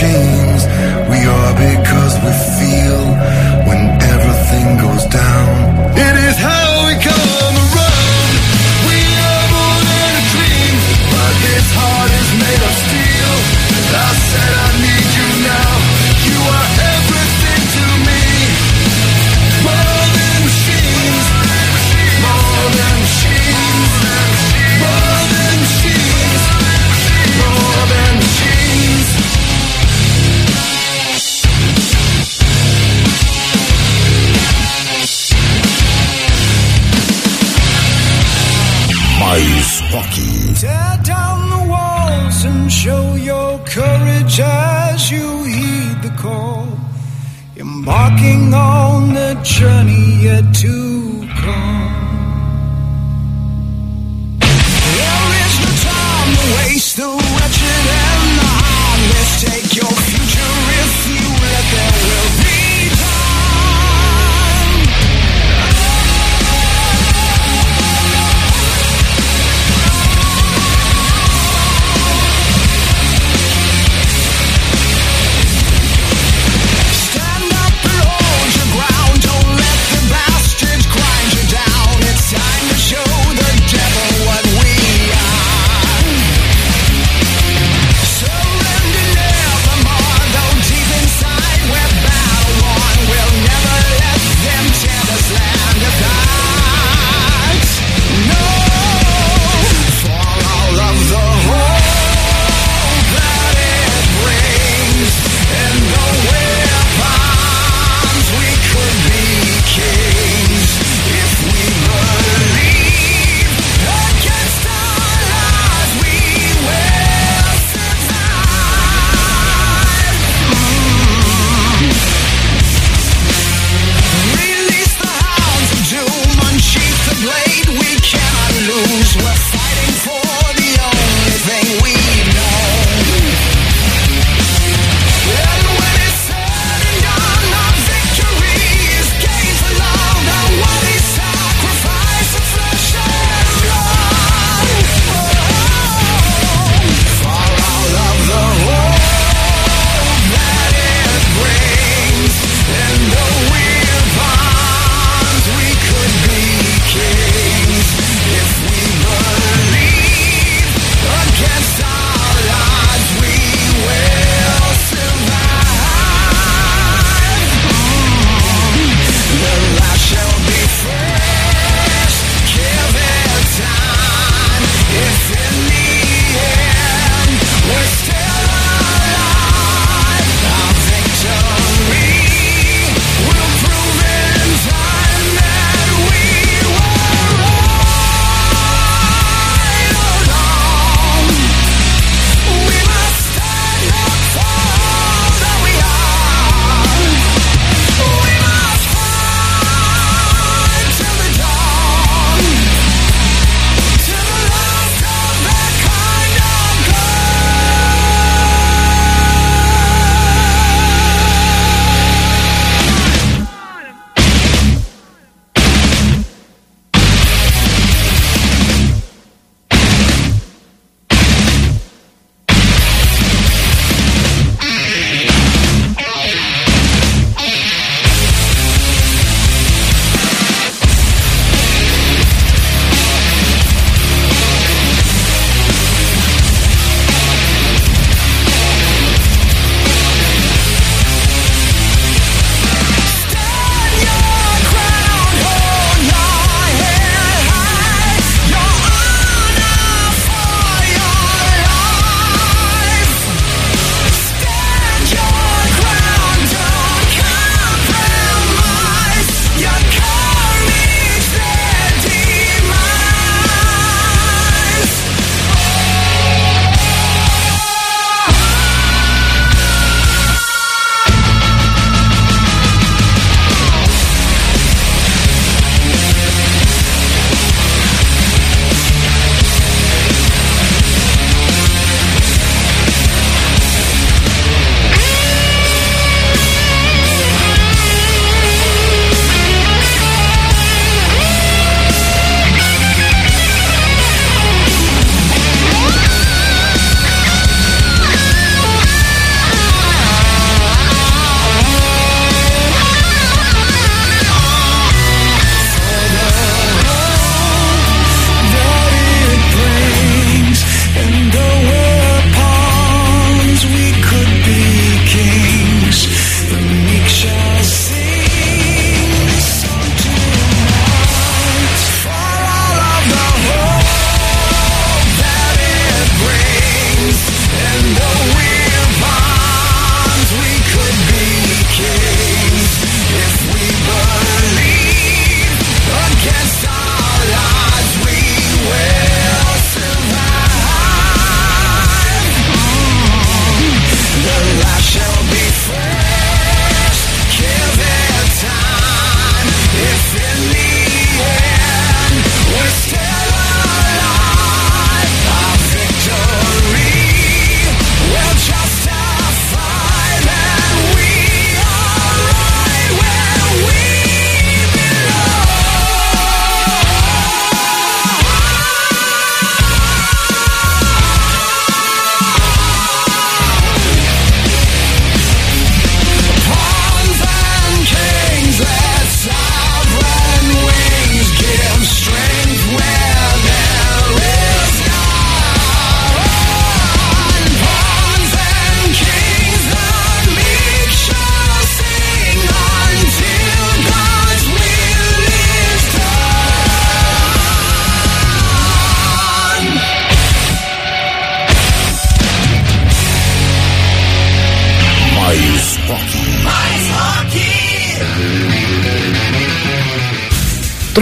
machines. 0.00 0.64
We 1.10 1.18
are 1.26 1.52
because 1.54 2.14
we 2.24 2.32
feel 2.58 3.04
when 3.66 4.00
everything 4.00 4.76
goes 4.78 5.04
down. 5.06 5.59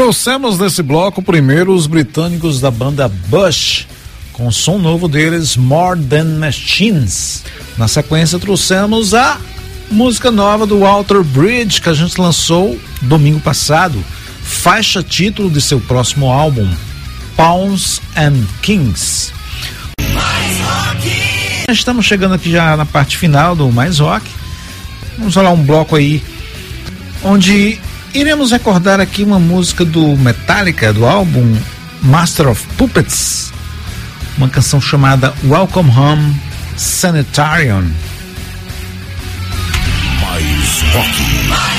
Trouxemos 0.09 0.59
nesse 0.59 0.83
bloco 0.83 1.21
primeiro 1.21 1.75
os 1.75 1.87
britânicos 1.87 2.63
da 2.63 2.71
banda 2.71 3.09
Bush, 3.27 3.87
com 4.33 4.47
o 4.47 4.53
som 4.53 4.79
novo 4.79 5.07
deles, 5.07 5.55
More 5.55 6.01
Than 6.01 6.39
Machines. 6.39 7.45
Na 7.77 7.87
sequência, 7.87 8.39
trouxemos 8.39 9.13
a 9.13 9.37
música 9.91 10.31
nova 10.31 10.65
do 10.65 10.79
Walter 10.79 11.23
Bridge, 11.23 11.83
que 11.83 11.91
a 11.91 11.93
gente 11.93 12.19
lançou 12.19 12.81
domingo 13.03 13.39
passado, 13.41 14.03
faixa 14.43 15.03
título 15.03 15.51
de 15.51 15.61
seu 15.61 15.79
próximo 15.79 16.33
álbum, 16.33 16.67
Pawns 17.37 18.01
and 18.17 18.47
Kings. 18.63 19.31
Estamos 21.69 22.07
chegando 22.07 22.33
aqui 22.33 22.51
já 22.51 22.75
na 22.79 22.87
parte 22.87 23.19
final 23.19 23.55
do 23.55 23.71
Mais 23.71 23.99
Rock. 23.99 24.27
Vamos 25.19 25.35
falar 25.35 25.51
um 25.51 25.63
bloco 25.63 25.97
aí 25.97 26.25
onde 27.23 27.79
iremos 28.15 28.51
recordar 28.51 29.01
aqui 29.01 29.23
uma 29.23 29.39
música 29.39 29.85
do 29.85 30.17
Metallica, 30.17 30.93
do 30.93 31.07
álbum 31.07 31.57
Master 32.03 32.49
of 32.49 32.67
Puppets, 32.77 33.53
uma 34.37 34.49
canção 34.49 34.81
chamada 34.81 35.35
Welcome 35.45 35.91
Home 35.91 36.35
Sanitarium. 36.77 37.91
Mais 40.21 40.83
rock. 40.95 41.78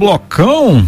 Blocão 0.00 0.86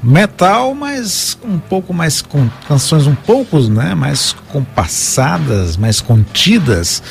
metal, 0.00 0.72
mas 0.72 1.36
um 1.44 1.58
pouco 1.58 1.92
mais 1.92 2.22
com 2.22 2.48
canções 2.68 3.08
um 3.08 3.14
pouco, 3.14 3.58
né, 3.62 3.92
mais 3.92 4.36
compassadas, 4.52 5.76
mais 5.76 6.00
contidas. 6.00 7.02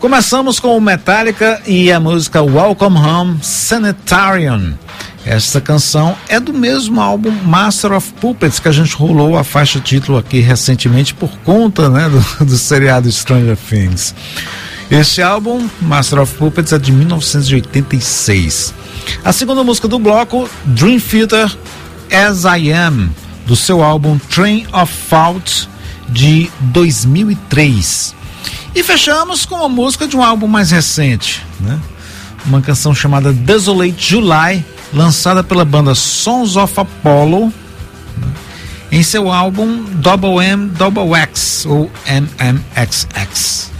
Começamos 0.00 0.58
com 0.58 0.76
o 0.76 0.80
Metallica 0.80 1.62
e 1.64 1.92
a 1.92 2.00
música 2.00 2.42
Welcome 2.42 2.98
Home 2.98 3.38
Sanitarium. 3.40 4.74
Esta 5.24 5.60
canção 5.60 6.16
é 6.28 6.40
do 6.40 6.52
mesmo 6.52 7.00
álbum 7.00 7.30
Master 7.30 7.92
of 7.92 8.12
Puppets 8.14 8.58
que 8.58 8.66
a 8.66 8.72
gente 8.72 8.96
rolou 8.96 9.38
a 9.38 9.44
faixa 9.44 9.78
título 9.78 10.18
aqui 10.18 10.40
recentemente 10.40 11.14
por 11.14 11.30
conta 11.44 11.88
né, 11.88 12.08
do, 12.08 12.44
do 12.44 12.58
seriado 12.58 13.10
Stranger 13.12 13.56
Things. 13.56 14.12
Este 14.90 15.22
álbum, 15.22 15.68
Master 15.80 16.18
of 16.18 16.34
Puppets, 16.34 16.72
é 16.72 16.78
de 16.80 16.90
1986. 16.90 18.74
A 19.24 19.32
segunda 19.32 19.62
música 19.62 19.88
do 19.88 19.98
bloco, 19.98 20.48
Dream 20.64 21.00
Theater 21.00 21.54
As 22.10 22.44
I 22.44 22.72
Am, 22.72 23.10
do 23.46 23.56
seu 23.56 23.82
álbum 23.82 24.18
Train 24.18 24.66
of 24.72 24.92
Thought, 25.08 25.68
de 26.08 26.50
2003. 26.60 28.14
E 28.74 28.82
fechamos 28.82 29.44
com 29.44 29.56
a 29.64 29.68
música 29.68 30.06
de 30.06 30.16
um 30.16 30.22
álbum 30.22 30.46
mais 30.46 30.70
recente, 30.70 31.44
né? 31.60 31.78
Uma 32.46 32.60
canção 32.60 32.94
chamada 32.94 33.32
Desolate 33.32 33.96
July, 33.98 34.64
lançada 34.92 35.42
pela 35.42 35.64
banda 35.64 35.94
Sons 35.94 36.56
of 36.56 36.78
Apollo, 36.78 37.52
né? 38.16 38.28
em 38.90 39.02
seu 39.02 39.30
álbum 39.30 39.84
Double 39.94 40.42
M 40.42 40.68
Double 40.70 41.14
X, 41.14 41.66
ou 41.66 41.90
MMXX. 42.06 43.70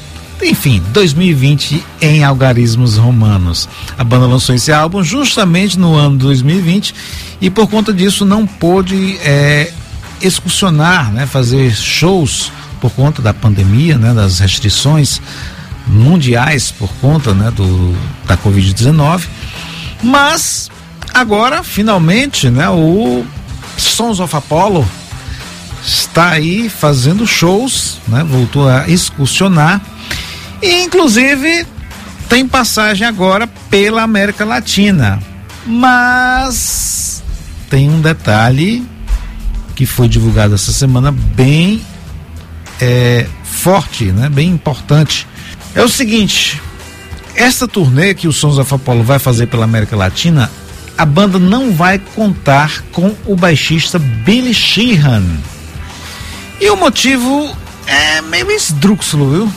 Enfim, 0.43 0.83
2020 0.93 1.85
em 2.01 2.23
algarismos 2.23 2.97
romanos. 2.97 3.69
A 3.97 4.05
banda 4.05 4.27
lançou 4.27 4.55
esse 4.55 4.73
álbum 4.73 5.03
justamente 5.03 5.79
no 5.79 5.95
ano 5.95 6.17
2020 6.17 6.95
e 7.41 7.51
por 7.51 7.69
conta 7.69 7.93
disso 7.93 8.25
não 8.25 8.47
pôde 8.47 9.19
é, 9.19 9.73
excursionar, 10.23 11.13
né, 11.13 11.27
fazer 11.27 11.75
shows 11.75 12.53
por 12.81 12.91
conta 12.93 13.21
da 13.21 13.35
pandemia, 13.35 13.99
né, 13.99 14.15
das 14.15 14.39
restrições 14.39 15.21
mundiais 15.87 16.71
por 16.71 16.91
conta 17.01 17.35
né, 17.35 17.51
do, 17.51 17.97
da 18.27 18.37
Covid-19. 18.37 19.25
Mas 20.03 20.71
agora, 21.13 21.65
finalmente, 21.65 22.49
né, 22.49 22.69
o 22.71 23.25
Sons 23.77 24.21
of 24.21 24.35
Apollo 24.37 24.89
está 25.85 26.31
aí 26.31 26.69
fazendo 26.69 27.27
shows, 27.27 27.99
né, 28.07 28.23
voltou 28.23 28.69
a 28.69 28.89
excursionar 28.89 29.81
e 30.63 30.83
inclusive 30.85 31.67
tem 32.29 32.47
passagem 32.47 33.07
agora 33.07 33.47
pela 33.71 34.03
América 34.03 34.45
Latina. 34.45 35.19
Mas 35.67 37.23
tem 37.71 37.89
um 37.89 38.01
detalhe 38.01 38.87
que 39.75 39.87
foi 39.87 40.09
divulgado 40.09 40.55
essa 40.55 40.73
semana 40.73 41.13
bem 41.13 41.81
é, 42.81 43.27
forte, 43.45 44.07
né? 44.07 44.29
bem 44.29 44.49
importante. 44.49 45.27
É 45.75 45.83
o 45.83 45.89
seguinte: 45.89 46.61
esta 47.35 47.69
turnê 47.69 48.15
que 48.15 48.27
o 48.27 48.33
Sons 48.33 48.59
of 48.59 48.75
Apollo 48.75 49.05
vai 49.05 49.19
fazer 49.19 49.47
pela 49.47 49.65
América 49.65 49.97
Latina, 49.97 50.51
a 50.97 51.07
banda 51.07 51.39
não 51.39 51.73
vai 51.73 51.99
contar 51.99 52.83
com 52.93 53.15
o 53.25 53.37
baixista 53.37 53.99
Billy 53.99 54.53
Sheehan. 54.53 55.25
E 56.61 56.69
o 56.71 56.77
motivo 56.77 57.57
é 57.87 58.21
meio 58.23 58.51
esdrúxulo, 58.51 59.31
viu? 59.31 59.53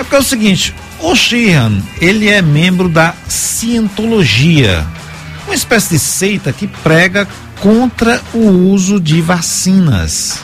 É 0.00 0.02
porque 0.02 0.16
é 0.16 0.20
o 0.20 0.24
seguinte, 0.24 0.74
o 0.98 1.14
Sheehan, 1.14 1.82
ele 2.00 2.26
é 2.26 2.40
membro 2.40 2.88
da 2.88 3.14
Cientologia, 3.28 4.86
uma 5.44 5.54
espécie 5.54 5.90
de 5.90 5.98
seita 5.98 6.54
que 6.54 6.66
prega 6.66 7.28
contra 7.60 8.18
o 8.32 8.48
uso 8.48 8.98
de 8.98 9.20
vacinas. 9.20 10.38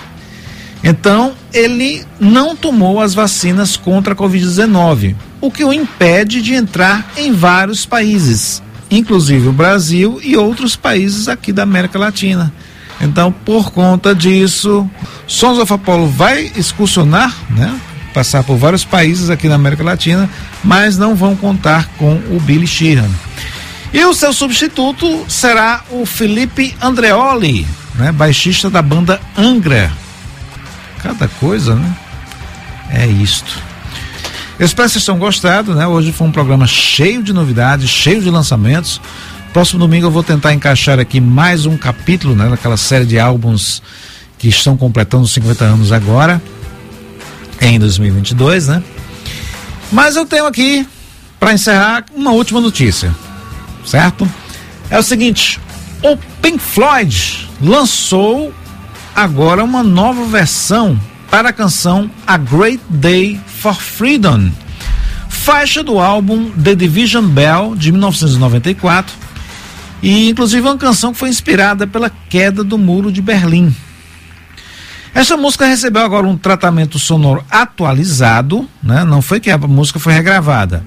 Então, 0.85 1.33
ele 1.55 2.05
não 2.20 2.55
tomou 2.55 3.01
as 3.01 3.15
vacinas 3.15 3.78
contra 3.78 4.12
a 4.12 4.16
Covid-19, 4.16 5.16
o 5.41 5.51
que 5.51 5.65
o 5.65 5.73
impede 5.73 6.43
de 6.43 6.53
entrar 6.53 7.11
em 7.16 7.33
vários 7.33 7.87
países, 7.87 8.62
inclusive 8.91 9.49
o 9.49 9.53
Brasil 9.53 10.20
e 10.23 10.37
outros 10.37 10.77
países 10.77 11.28
aqui 11.28 11.51
da 11.51 11.62
América 11.62 11.99
Latina. 11.99 12.53
Então, 13.01 13.33
por 13.33 13.73
conta 13.73 14.15
disso, 14.15 14.87
Sons 15.27 15.59
of 15.59 15.73
Apollo 15.73 16.09
vai 16.09 16.53
excursionar, 16.55 17.35
né? 17.49 17.74
Passar 18.16 18.43
por 18.44 18.56
vários 18.56 18.82
países 18.82 19.28
aqui 19.28 19.47
na 19.47 19.56
América 19.56 19.84
Latina, 19.84 20.26
mas 20.64 20.97
não 20.97 21.14
vão 21.14 21.36
contar 21.36 21.86
com 21.98 22.14
o 22.30 22.40
Billy 22.40 22.66
Sheehan. 22.66 23.10
E 23.93 24.02
o 24.06 24.14
seu 24.14 24.32
substituto 24.32 25.26
será 25.28 25.84
o 25.90 26.06
Felipe 26.06 26.74
Andreoli, 26.80 27.66
né? 27.94 28.12
Baixista 28.12 28.70
da 28.70 28.80
banda 28.80 29.20
Angra. 29.36 29.93
Cada 31.02 31.28
coisa, 31.28 31.74
né? 31.74 31.94
É 32.88 33.06
isto. 33.06 33.62
Eu 34.59 34.64
espero 34.64 34.88
que 34.88 34.94
vocês 34.94 35.05
tenham 35.05 35.18
gostado, 35.18 35.74
né? 35.74 35.86
Hoje 35.86 36.10
foi 36.10 36.26
um 36.26 36.32
programa 36.32 36.66
cheio 36.66 37.22
de 37.22 37.34
novidades, 37.34 37.90
cheio 37.90 38.22
de 38.22 38.30
lançamentos. 38.30 38.98
Próximo 39.52 39.80
domingo 39.80 40.06
eu 40.06 40.10
vou 40.10 40.22
tentar 40.22 40.55
encaixar 40.55 40.98
aqui 40.98 41.20
mais 41.20 41.66
um 41.66 41.76
capítulo, 41.76 42.34
né? 42.34 42.48
Série 42.78 43.05
de 43.05 43.18
álbuns 43.18 43.82
que 44.38 44.48
estão 44.48 44.74
completando 44.74 45.28
50 45.28 45.64
anos 45.66 45.93
agora, 45.93 46.40
em 47.61 47.78
2022, 47.78 48.69
né? 48.69 48.83
Mas 49.91 50.16
eu 50.16 50.27
tenho 50.27 50.47
aqui, 50.47 50.87
para 51.39 51.53
encerrar, 51.53 52.05
uma 52.15 52.33
última 52.33 52.61
notícia, 52.61 53.15
certo? 53.85 54.28
É 54.91 54.99
o 54.99 55.03
seguinte: 55.03 55.61
o 56.03 56.16
Pink 56.43 56.59
Floyd 56.59 57.49
lançou 57.61 58.53
agora 59.15 59.65
uma 59.65 59.83
nova 59.83 60.24
versão 60.24 61.01
para 61.31 61.49
a 61.49 61.53
canção 61.53 62.11
A 62.27 62.37
Great 62.37 62.81
Day 62.89 63.41
for 63.47 63.74
Freedom, 63.74 64.51
faixa 65.28 65.83
do 65.83 65.99
álbum 65.99 66.51
The 66.51 66.74
Division 66.74 67.27
Bell 67.27 67.74
de 67.77 67.93
1994, 67.93 69.15
e 70.03 70.31
inclusive 70.31 70.66
uma 70.66 70.77
canção 70.77 71.12
que 71.12 71.19
foi 71.19 71.28
inspirada 71.28 71.87
pela 71.87 72.11
queda 72.28 72.62
do 72.62 72.77
Muro 72.77 73.11
de 73.11 73.23
Berlim. 73.23 73.74
Essa 75.16 75.36
música 75.36 75.66
recebeu 75.66 76.02
agora 76.02 76.26
um 76.26 76.36
tratamento 76.36 76.98
sonoro 76.98 77.43
atualizado, 77.51 78.68
né? 78.82 79.02
Não 79.02 79.22
foi 79.22 79.40
que 79.40 79.51
a 79.51 79.56
música 79.56 79.98
foi 79.98 80.12
regravada, 80.12 80.84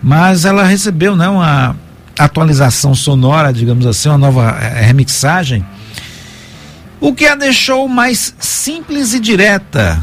mas 0.00 0.44
ela 0.44 0.62
recebeu, 0.62 1.16
né, 1.16 1.28
uma 1.28 1.76
atualização 2.18 2.94
sonora, 2.94 3.52
digamos 3.52 3.84
assim, 3.84 4.08
uma 4.08 4.18
nova 4.18 4.56
eh, 4.60 4.82
remixagem 4.82 5.64
o 7.02 7.12
que 7.12 7.26
a 7.26 7.34
deixou 7.34 7.88
mais 7.88 8.32
simples 8.38 9.12
e 9.12 9.18
direta. 9.18 10.00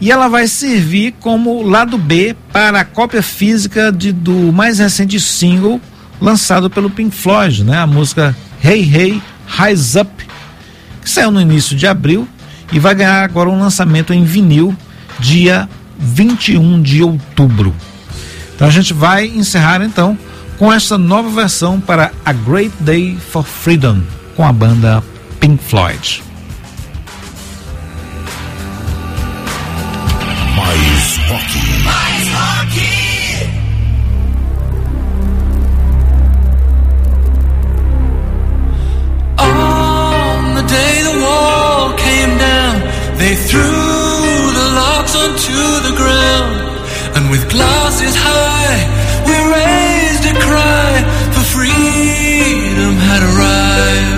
E 0.00 0.12
ela 0.12 0.28
vai 0.28 0.46
servir 0.46 1.16
como 1.18 1.60
lado 1.62 1.98
B 1.98 2.36
para 2.52 2.80
a 2.80 2.84
cópia 2.84 3.20
física 3.20 3.90
de, 3.90 4.12
do 4.12 4.52
mais 4.52 4.78
recente 4.78 5.18
single 5.18 5.80
lançado 6.20 6.70
pelo 6.70 6.88
Pink 6.88 7.14
Floyd, 7.14 7.64
né? 7.64 7.78
A 7.78 7.86
música 7.86 8.34
Hey 8.64 8.82
Hey 8.82 9.22
Rise 9.48 9.98
Up, 9.98 10.28
que 11.02 11.10
saiu 11.10 11.32
no 11.32 11.40
início 11.40 11.76
de 11.76 11.88
abril 11.88 12.28
e 12.72 12.78
vai 12.78 12.94
ganhar 12.94 13.24
agora 13.24 13.48
um 13.48 13.60
lançamento 13.60 14.12
em 14.12 14.24
vinil 14.24 14.76
dia 15.18 15.68
21 15.98 16.80
de 16.80 17.02
outubro. 17.02 17.74
Então 18.54 18.68
a 18.68 18.70
gente 18.70 18.92
vai 18.92 19.26
encerrar 19.26 19.82
então 19.82 20.18
com 20.58 20.72
essa 20.72 20.98
nova 20.98 21.30
versão 21.30 21.80
para 21.80 22.12
A 22.24 22.32
Great 22.32 22.74
Day 22.80 23.16
for 23.30 23.44
Freedom 23.44 24.02
com 24.36 24.44
a 24.44 24.52
banda 24.52 25.02
Pink 25.40 25.62
Floyd. 25.64 26.22
Mais 30.56 31.16
rock. 31.28 31.99
They 43.20 43.36
threw 43.36 43.60
the 44.60 44.68
logs 44.80 45.14
onto 45.14 45.60
the 45.86 45.94
ground. 46.00 46.56
And 47.16 47.30
with 47.30 47.50
glasses 47.50 48.16
high, 48.16 48.80
we 49.28 49.36
raised 49.56 50.24
a 50.32 50.34
cry 50.46 50.92
for 51.34 51.44
freedom 51.54 52.94
had 53.08 53.22
arrived. 53.22 54.09